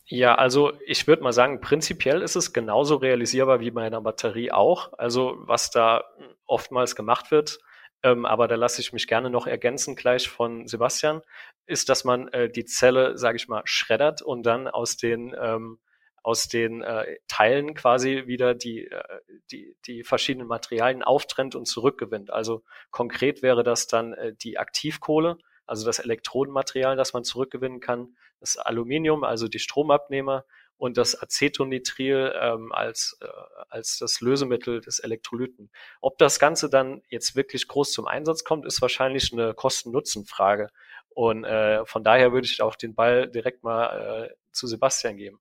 [0.08, 4.52] Ja, also ich würde mal sagen, prinzipiell ist es genauso realisierbar wie bei einer Batterie
[4.52, 4.92] auch.
[4.98, 6.04] Also was da
[6.46, 7.58] oftmals gemacht wird,
[8.06, 11.22] ähm, aber da lasse ich mich gerne noch ergänzen gleich von Sebastian,
[11.66, 15.80] ist, dass man äh, die Zelle, sage ich mal, schreddert und dann aus den ähm,
[16.22, 22.32] aus den äh, Teilen quasi wieder die, äh, die, die verschiedenen Materialien auftrennt und zurückgewinnt.
[22.32, 28.16] Also konkret wäre das dann äh, die Aktivkohle, also das Elektrodenmaterial, das man zurückgewinnen kann,
[28.40, 30.44] das Aluminium, also die Stromabnehmer
[30.78, 33.26] und das Acetonitril ähm, als, äh,
[33.68, 35.70] als das Lösemittel des Elektrolyten.
[36.00, 40.68] Ob das Ganze dann jetzt wirklich groß zum Einsatz kommt, ist wahrscheinlich eine Kosten-Nutzen-Frage.
[41.10, 45.40] Und äh, von daher würde ich auch den Ball direkt mal äh, zu Sebastian geben.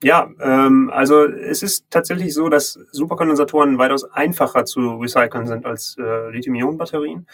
[0.00, 5.96] Ja, ähm, also es ist tatsächlich so, dass Superkondensatoren weitaus einfacher zu recyceln sind als
[5.98, 7.26] äh, Lithium-Ionen-Batterien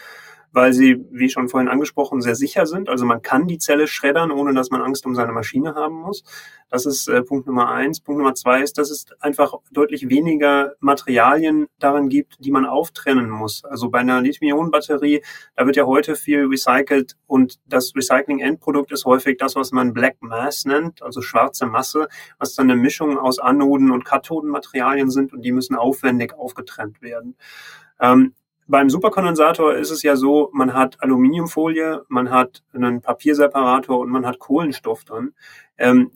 [0.55, 2.87] weil sie, wie schon vorhin angesprochen, sehr sicher sind.
[2.87, 6.23] Also man kann die Zelle schreddern, ohne dass man Angst um seine Maschine haben muss.
[6.69, 7.99] Das ist äh, Punkt Nummer eins.
[7.99, 13.29] Punkt Nummer zwei ist, dass es einfach deutlich weniger Materialien darin gibt, die man auftrennen
[13.29, 13.65] muss.
[13.65, 15.23] Also bei einer Lithium-Ionen-Batterie,
[15.57, 20.15] da wird ja heute viel recycelt und das Recycling-Endprodukt ist häufig das, was man Black
[20.21, 22.07] Mass nennt, also schwarze Masse,
[22.39, 27.35] was dann eine Mischung aus Anoden- und Kathodenmaterialien sind und die müssen aufwendig aufgetrennt werden.
[27.99, 28.33] Ähm,
[28.67, 34.25] beim Superkondensator ist es ja so, man hat Aluminiumfolie, man hat einen Papierseparator und man
[34.25, 35.33] hat Kohlenstoff drin.
[35.77, 36.11] Ähm,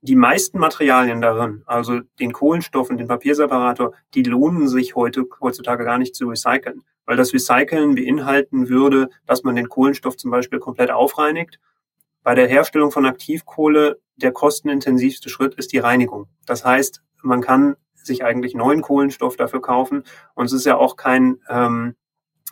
[0.00, 5.84] die meisten Materialien darin, also den Kohlenstoff und den Papierseparator, die lohnen sich heute, heutzutage
[5.84, 10.60] gar nicht zu recyceln, weil das Recyceln beinhalten würde, dass man den Kohlenstoff zum Beispiel
[10.60, 11.58] komplett aufreinigt.
[12.22, 16.28] Bei der Herstellung von Aktivkohle, der kostenintensivste Schritt ist die Reinigung.
[16.46, 20.04] Das heißt, man kann sich eigentlich neuen Kohlenstoff dafür kaufen.
[20.34, 21.94] Und es ist ja auch kein, ähm,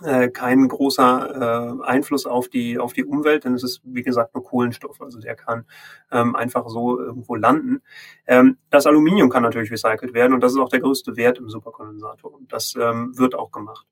[0.05, 4.35] äh, kein großer äh, Einfluss auf die, auf die Umwelt, denn es ist, wie gesagt,
[4.35, 5.01] nur Kohlenstoff.
[5.01, 5.65] Also der kann
[6.11, 7.83] ähm, einfach so irgendwo landen.
[8.27, 11.49] Ähm, das Aluminium kann natürlich recycelt werden und das ist auch der größte Wert im
[11.49, 12.33] Superkondensator.
[12.35, 13.87] Und das ähm, wird auch gemacht.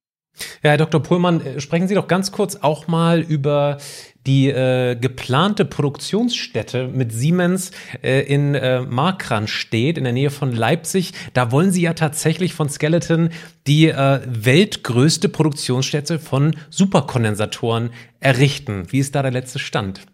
[0.62, 1.02] Ja, Herr Dr.
[1.02, 3.78] Pohlmann, äh, sprechen Sie doch ganz kurz auch mal über
[4.26, 7.72] die äh, geplante Produktionsstätte mit Siemens
[8.02, 11.12] äh, in äh, Markranstädt in der Nähe von Leipzig.
[11.34, 13.30] Da wollen Sie ja tatsächlich von Skeleton
[13.66, 18.84] die äh, weltgrößte Produktionsstätte von Superkondensatoren errichten.
[18.90, 20.06] Wie ist da der letzte Stand?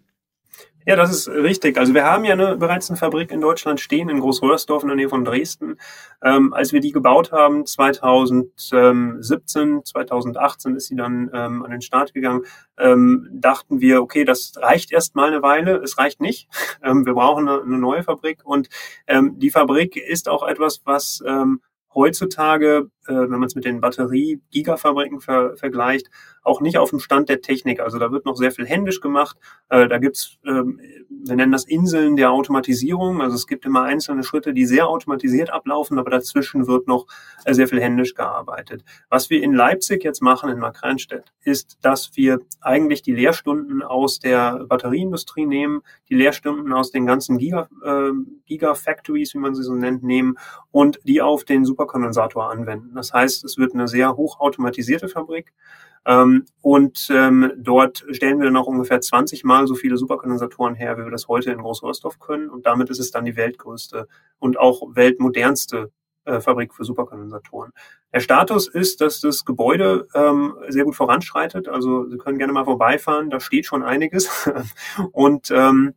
[0.87, 1.76] Ja, das ist richtig.
[1.76, 4.97] Also wir haben ja eine, bereits eine Fabrik in Deutschland stehen, in Großröhrsdorf in der
[4.97, 5.76] Nähe von Dresden.
[6.22, 12.14] Ähm, als wir die gebaut haben, 2017, 2018 ist sie dann ähm, an den Start
[12.14, 12.45] gegangen,
[12.78, 16.49] ähm, dachten wir, okay, das reicht erst mal eine Weile, es reicht nicht.
[16.83, 18.70] Ähm, wir brauchen eine, eine, neue Fabrik und
[19.07, 21.61] ähm, die Fabrik ist auch etwas, was ähm,
[21.95, 26.09] heutzutage wenn man es mit den Batterie-Gigafabriken ver vergleicht,
[26.43, 27.81] auch nicht auf dem Stand der Technik.
[27.81, 29.37] Also da wird noch sehr viel händisch gemacht.
[29.69, 33.21] Äh, da gibt's, ähm, wir nennen das Inseln der Automatisierung.
[33.21, 37.07] Also es gibt immer einzelne Schritte, die sehr automatisiert ablaufen, aber dazwischen wird noch
[37.45, 38.85] äh, sehr viel händisch gearbeitet.
[39.11, 44.19] Was wir in Leipzig jetzt machen, in Markranstädt, ist, dass wir eigentlich die Lehrstunden aus
[44.19, 48.13] der Batterieindustrie nehmen, die Lehrstunden aus den ganzen Giga, äh,
[48.47, 50.37] Gigafactories, wie man sie so nennt, nehmen
[50.71, 52.89] und die auf den Superkondensator anwenden.
[52.95, 55.53] Das heißt, es wird eine sehr hochautomatisierte Fabrik.
[56.07, 61.05] Ähm, und ähm, dort stellen wir noch ungefähr 20 Mal so viele Superkondensatoren her, wie
[61.05, 62.49] wir das heute in Groß-Rostorf können.
[62.49, 65.91] Und damit ist es dann die weltgrößte und auch weltmodernste
[66.24, 67.72] äh, Fabrik für Superkondensatoren.
[68.12, 71.68] Der Status ist, dass das Gebäude ähm, sehr gut voranschreitet.
[71.68, 74.51] Also Sie können gerne mal vorbeifahren, da steht schon einiges.
[75.12, 75.95] und ähm,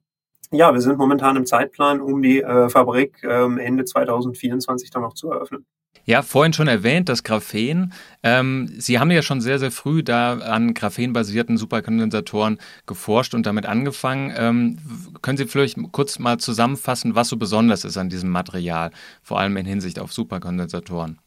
[0.52, 5.14] ja, wir sind momentan im Zeitplan, um die äh, Fabrik ähm, Ende 2024 dann noch
[5.14, 5.66] zu eröffnen.
[6.06, 7.94] Ja, vorhin schon erwähnt, das Graphen.
[8.24, 13.66] Ähm, Sie haben ja schon sehr, sehr früh da an graphenbasierten Superkondensatoren geforscht und damit
[13.66, 14.34] angefangen.
[14.36, 14.78] Ähm,
[15.22, 18.92] können Sie vielleicht kurz mal zusammenfassen, was so besonders ist an diesem Material,
[19.22, 21.20] vor allem in Hinsicht auf Superkondensatoren?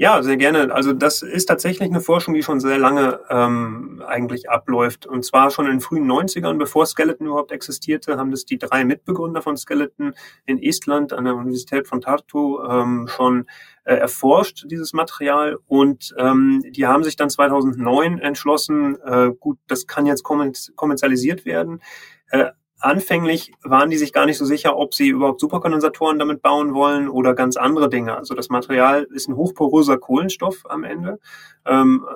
[0.00, 0.72] Ja, sehr gerne.
[0.72, 5.06] Also das ist tatsächlich eine Forschung, die schon sehr lange ähm, eigentlich abläuft.
[5.06, 8.84] Und zwar schon in den frühen 90ern, bevor Skeleton überhaupt existierte, haben das die drei
[8.84, 10.14] Mitbegründer von Skeleton
[10.46, 13.46] in Estland an der Universität von Tartu ähm, schon
[13.82, 15.58] äh, erforscht, dieses Material.
[15.66, 21.82] Und ähm, die haben sich dann 2009 entschlossen, äh, gut, das kann jetzt kommerzialisiert werden.
[22.30, 26.74] Äh, Anfänglich waren die sich gar nicht so sicher, ob sie überhaupt Superkondensatoren damit bauen
[26.74, 28.16] wollen oder ganz andere Dinge.
[28.16, 31.18] Also das Material ist ein hochporöser Kohlenstoff am Ende.
[31.66, 32.06] Ähm,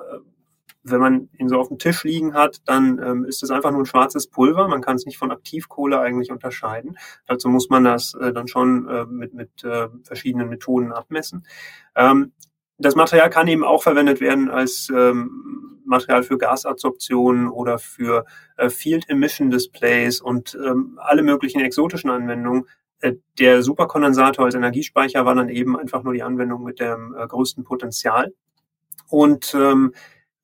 [0.83, 3.81] wenn man ihn so auf dem Tisch liegen hat, dann ähm, ist es einfach nur
[3.81, 4.67] ein schwarzes Pulver.
[4.67, 6.97] Man kann es nicht von Aktivkohle eigentlich unterscheiden.
[7.25, 11.45] Dazu muss man das äh, dann schon äh, mit, mit äh, verschiedenen Methoden abmessen.
[11.95, 12.33] Ähm,
[12.77, 18.25] das Material kann eben auch verwendet werden als ähm, Material für Gasabsorption oder für
[18.57, 22.65] äh, Field Emission Displays und ähm, alle möglichen exotischen Anwendungen.
[22.99, 27.27] Äh, der Superkondensator als Energiespeicher war dann eben einfach nur die Anwendung mit dem äh,
[27.27, 28.33] größten Potenzial.
[29.09, 29.93] Und ähm,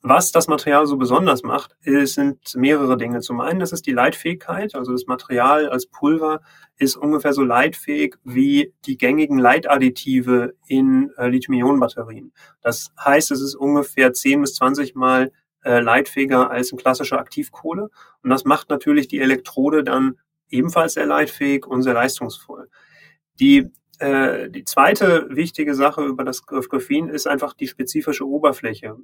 [0.02, 3.20] was das Material so besonders macht, sind mehrere Dinge.
[3.20, 4.74] Zum einen, das ist die Leitfähigkeit.
[4.74, 6.42] Also das Material als Pulver
[6.78, 12.32] ist ungefähr so leitfähig wie die gängigen Leitadditive in äh, Lithium-Ionen-Batterien.
[12.62, 15.34] Das heißt, es ist ungefähr 10 bis 20 Mal
[15.66, 17.90] äh, leitfähiger als eine klassische Aktivkohle.
[18.24, 20.18] Und das macht natürlich die Elektrode dann
[20.50, 22.70] ebenfalls sehr leitfähig und sehr leistungsvoll.
[23.42, 23.70] Die
[24.00, 28.96] äh, die zweite wichtige Sache über das Graphen ist einfach die spezifische Oberfläche.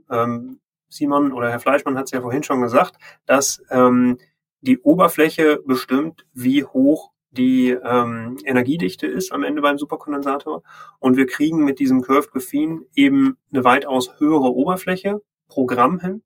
[0.95, 4.17] Simon oder Herr Fleischmann hat es ja vorhin schon gesagt, dass ähm,
[4.61, 10.63] die Oberfläche bestimmt, wie hoch die ähm, Energiedichte ist am Ende beim Superkondensator.
[10.99, 16.23] Und wir kriegen mit diesem Curved Graphene eben eine weitaus höhere Oberfläche pro Gramm hin.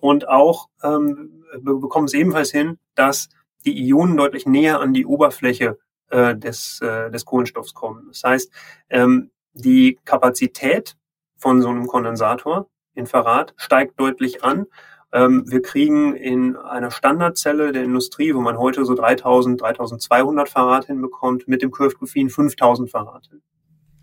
[0.00, 3.28] Und auch ähm, wir bekommen es ebenfalls hin, dass
[3.64, 5.78] die Ionen deutlich näher an die Oberfläche
[6.10, 8.06] äh, des, äh, des Kohlenstoffs kommen.
[8.08, 8.52] Das heißt,
[8.90, 10.96] ähm, die Kapazität
[11.36, 14.66] von so einem Kondensator Infrarat steigt deutlich an.
[15.12, 20.86] Ähm, wir kriegen in einer Standardzelle der Industrie, wo man heute so 3000, 3200 Farad
[20.86, 23.42] hinbekommt, mit dem Curved Graphene 5000 Farad hin.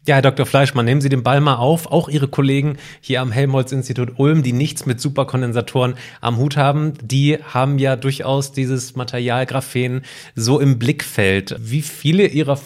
[0.10, 0.46] Ja, Herr Dr.
[0.46, 1.92] Fleischmann, nehmen Sie den Ball mal auf.
[1.92, 7.38] Auch Ihre Kollegen hier am Helmholtz-Institut Ulm, die nichts mit Superkondensatoren am Hut haben, die
[7.44, 10.02] haben ja durchaus dieses Material Graphen
[10.36, 11.56] so im Blickfeld.
[11.60, 12.58] Wie viele Ihrer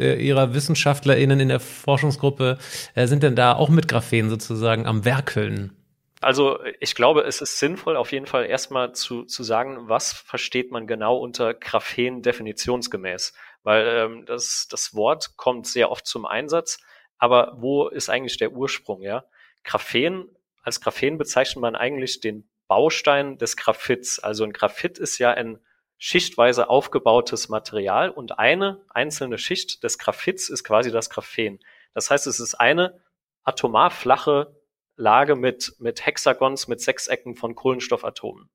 [0.00, 2.58] Ihrer WissenschaftlerInnen in der Forschungsgruppe
[2.94, 5.76] äh, sind denn da auch mit Graphen sozusagen am Werkeln?
[6.20, 10.70] Also ich glaube, es ist sinnvoll, auf jeden Fall erstmal zu, zu sagen, was versteht
[10.70, 13.32] man genau unter Graphen definitionsgemäß.
[13.62, 16.78] Weil ähm, das, das Wort kommt sehr oft zum Einsatz,
[17.18, 19.24] aber wo ist eigentlich der Ursprung, ja?
[19.64, 20.28] Graphen,
[20.62, 24.18] als Graphen bezeichnet man eigentlich den Baustein des Graphits.
[24.20, 25.58] Also ein Graphit ist ja ein
[26.02, 31.60] schichtweise aufgebautes Material und eine einzelne Schicht des Graphits ist quasi das Graphen.
[31.92, 33.04] Das heißt, es ist eine
[33.44, 34.56] atomar flache
[34.96, 38.48] Lage mit, mit Hexagons, mit Sechsecken von Kohlenstoffatomen.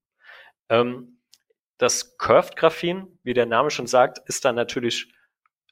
[0.69, 1.21] Ähm,
[1.77, 5.13] das Curved Graphen, wie der Name schon sagt, ist dann natürlich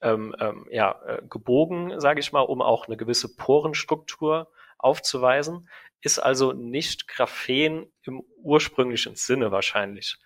[0.04, 5.68] ähm, ähm, ja, äh, gebogen, sage ich mal, um auch eine gewisse Porenstruktur aufzuweisen,
[6.02, 10.18] ist also nicht Graphen im ursprünglichen Sinne wahrscheinlich.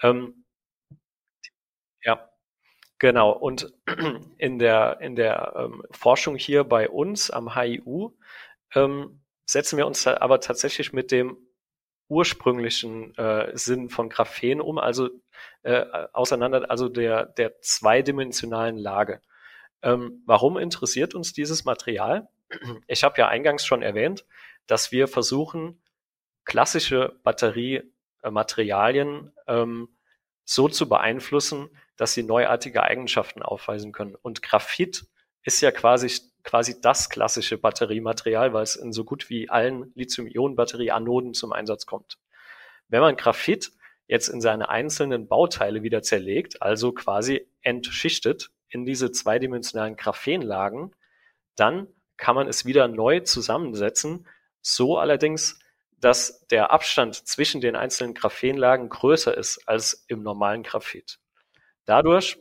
[0.00, 0.41] Ähm,
[2.04, 2.28] ja,
[2.98, 3.32] genau.
[3.32, 3.72] Und
[4.38, 8.12] in der, in der ähm, Forschung hier bei uns am HIU
[8.74, 11.36] ähm, setzen wir uns aber tatsächlich mit dem
[12.08, 15.08] ursprünglichen äh, Sinn von Graphen um, also
[15.62, 19.20] äh, auseinander, also der, der zweidimensionalen Lage.
[19.82, 22.28] Ähm, warum interessiert uns dieses Material?
[22.86, 24.26] Ich habe ja eingangs schon erwähnt,
[24.66, 25.82] dass wir versuchen,
[26.44, 29.88] klassische Batteriematerialien ähm,
[30.44, 31.70] so zu beeinflussen,
[32.02, 34.16] dass sie neuartige Eigenschaften aufweisen können.
[34.16, 35.06] Und Graphit
[35.44, 36.10] ist ja quasi,
[36.42, 42.18] quasi das klassische Batteriematerial, weil es in so gut wie allen Lithium-Ionen-Batterie-Anoden zum Einsatz kommt.
[42.88, 43.70] Wenn man Graphit
[44.08, 50.96] jetzt in seine einzelnen Bauteile wieder zerlegt, also quasi entschichtet in diese zweidimensionalen Graphenlagen,
[51.54, 51.86] dann
[52.16, 54.26] kann man es wieder neu zusammensetzen,
[54.60, 55.60] so allerdings,
[56.00, 61.20] dass der Abstand zwischen den einzelnen Graphenlagen größer ist als im normalen Graphit.
[61.84, 62.38] Dadurch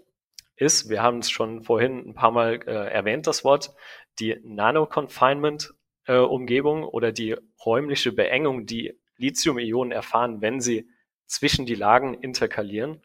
[0.56, 3.74] ist, wir haben es schon vorhin ein paar Mal äh, erwähnt, das Wort,
[4.20, 7.36] die Nano-Confinement-Umgebung äh, oder die
[7.66, 10.89] räumliche Beengung, die Lithium-Ionen erfahren, wenn sie
[11.26, 13.02] zwischen die Lagen interkalieren,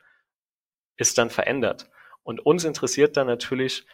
[0.96, 1.88] ist dann verändert.
[2.22, 3.86] Und uns interessiert dann natürlich,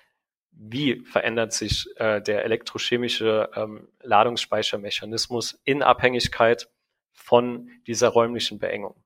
[0.53, 6.70] wie verändert sich äh, der elektrochemische ähm, Ladungsspeichermechanismus in Abhängigkeit
[7.12, 9.01] von dieser räumlichen Beengung.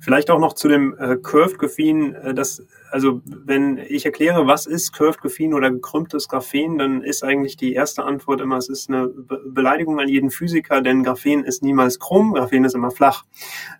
[0.00, 4.66] Vielleicht auch noch zu dem äh, Curved Graphen, äh, das, also wenn ich erkläre, was
[4.66, 8.88] ist Curved Graphen oder gekrümmtes Graphen, dann ist eigentlich die erste Antwort immer, es ist
[8.88, 13.24] eine Be Beleidigung an jeden Physiker, denn Graphen ist niemals krumm, Graphen ist immer flach.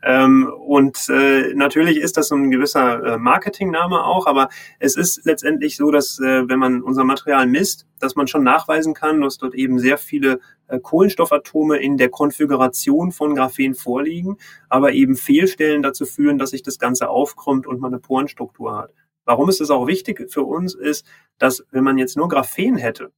[0.02, 4.48] Ähm, und äh, natürlich ist das so ein gewisser äh, Marketingname auch, aber
[4.78, 8.94] es ist letztendlich so, dass äh, wenn man unser Material misst, dass man schon nachweisen
[8.94, 10.40] kann, dass dort eben sehr viele
[10.82, 14.36] Kohlenstoffatome in der Konfiguration von Graphen vorliegen,
[14.68, 18.92] aber eben Fehlstellen dazu führen, dass sich das Ganze aufkrümmt und man eine Porenstruktur hat.
[19.24, 21.06] Warum ist es auch wichtig für uns, ist,
[21.38, 23.12] dass wenn man jetzt nur Graphen hätte,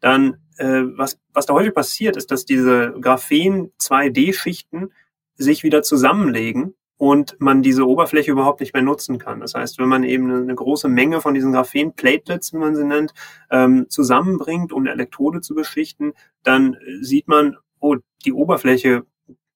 [0.00, 4.90] dann äh, was, was da häufig passiert, ist, dass diese Graphen 2D-Schichten
[5.36, 9.40] sich wieder zusammenlegen und man diese Oberfläche überhaupt nicht mehr nutzen kann.
[9.40, 13.12] Das heißt, wenn man eben eine, große Menge von diesen Graphen-Platelets, wie man sie nennt,
[13.50, 19.04] ähm, zusammenbringt, um eine Elektrode zu beschichten, dann sieht man, oh, die Oberfläche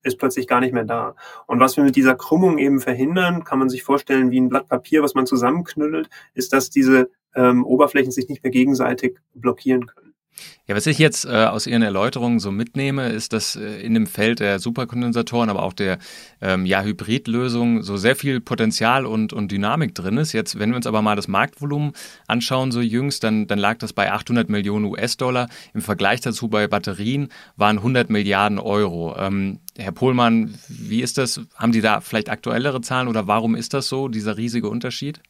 [0.03, 1.15] ist plötzlich gar nicht mehr da.
[1.47, 4.69] Und was wir mit dieser Krümmung eben verhindern, kann man sich vorstellen wie ein Blatt
[4.69, 10.10] Papier, was man zusammenknüttelt, ist, dass diese ähm, Oberflächen sich nicht mehr gegenseitig blockieren können.
[10.67, 14.07] Ja, was ich jetzt äh, aus Ihren Erläuterungen so mitnehme, ist, dass äh, in dem
[14.07, 15.99] Feld der Superkondensatoren, aber auch der
[16.41, 20.33] ähm, ja, Hybridlösung so sehr viel Potenzial und, und Dynamik drin ist.
[20.33, 21.93] Jetzt, wenn wir uns aber mal das Marktvolumen
[22.29, 25.49] anschauen, so jüngst, dann, dann lag das bei 800 Millionen US-Dollar.
[25.75, 29.17] Im Vergleich dazu bei Batterien waren 100 Milliarden Euro.
[29.19, 31.41] Ähm, Herr Pohlmann, wie ist das?
[31.55, 35.21] Haben Sie da vielleicht aktuellere Zahlen oder warum ist das so, dieser riesige Unterschied?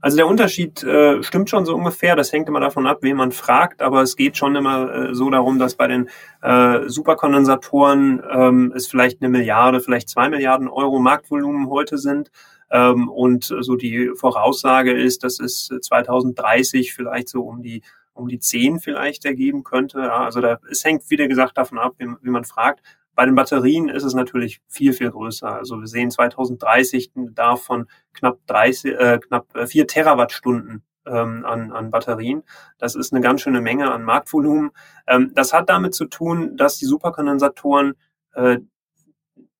[0.00, 2.14] Also der Unterschied äh, stimmt schon so ungefähr.
[2.14, 3.82] Das hängt immer davon ab, wen man fragt.
[3.82, 6.08] Aber es geht schon immer äh, so darum, dass bei den
[6.40, 12.30] äh, Superkondensatoren ähm, es vielleicht eine Milliarde, vielleicht zwei Milliarden Euro Marktvolumen heute sind.
[12.70, 17.82] Ähm, und so die Voraussage ist, dass es 2030 vielleicht so um die
[18.18, 20.00] um die zehn vielleicht ergeben könnte.
[20.00, 22.80] Ja, also da, es hängt, wieder gesagt, davon ab, wie, wie man fragt.
[23.18, 25.52] Bei den Batterien ist es natürlich viel, viel größer.
[25.52, 31.44] Also wir sehen 2030 einen Bedarf von knapp 30, äh, knapp 4 äh, Terawattstunden ähm,
[31.44, 32.44] an, an Batterien.
[32.78, 34.70] Das ist eine ganz schöne Menge an Marktvolumen.
[35.08, 37.94] Ähm, das hat damit zu tun, dass die Superkondensatoren
[38.34, 38.58] äh,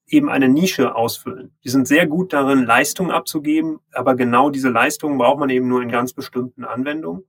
[0.07, 1.51] eben eine Nische ausfüllen.
[1.65, 5.83] Die sind sehr gut darin, Leistung abzugeben, aber genau diese Leistung braucht man eben nur
[5.83, 7.25] in ganz bestimmten Anwendungen.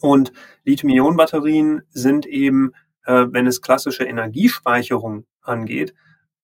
[0.00, 2.70] Und Lithium-Ionen-Batterien sind eben,
[3.04, 5.94] äh, wenn es klassische Energiespeicherung angeht,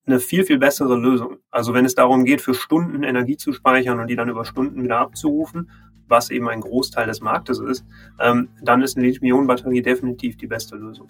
[0.07, 1.37] eine viel, viel bessere Lösung.
[1.51, 4.83] Also wenn es darum geht, für Stunden Energie zu speichern und die dann über Stunden
[4.83, 5.71] wieder abzurufen,
[6.09, 7.85] was eben ein Großteil des Marktes ist,
[8.21, 11.09] ähm, dann ist eine Lithium-Ionen-Batterie definitiv die beste Lösung.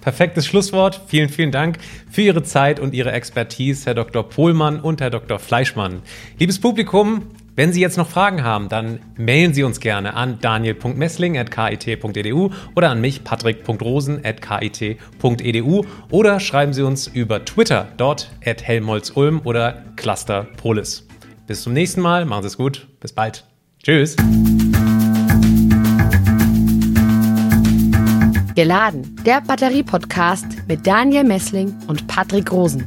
[0.00, 1.00] Perfektes Schlusswort.
[1.08, 1.78] Vielen, vielen Dank
[2.08, 4.28] für Ihre Zeit und Ihre Expertise, Herr Dr.
[4.28, 5.40] Pohlmann und Herr Dr.
[5.40, 6.00] Fleischmann.
[6.38, 7.22] Liebes Publikum,
[7.56, 13.00] wenn Sie jetzt noch Fragen haben, dann mailen Sie uns gerne an daniel.messling.kit.edu oder an
[13.00, 21.08] mich, patrick.rosen.kit.edu oder schreiben Sie uns über Twitter, dort at helmholtz-ulm oder clusterpolis.
[21.46, 23.46] Bis zum nächsten Mal, machen Sie es gut, bis bald.
[23.82, 24.16] Tschüss.
[28.54, 32.86] Geladen, der Batterie-Podcast mit Daniel Messling und Patrick Rosen.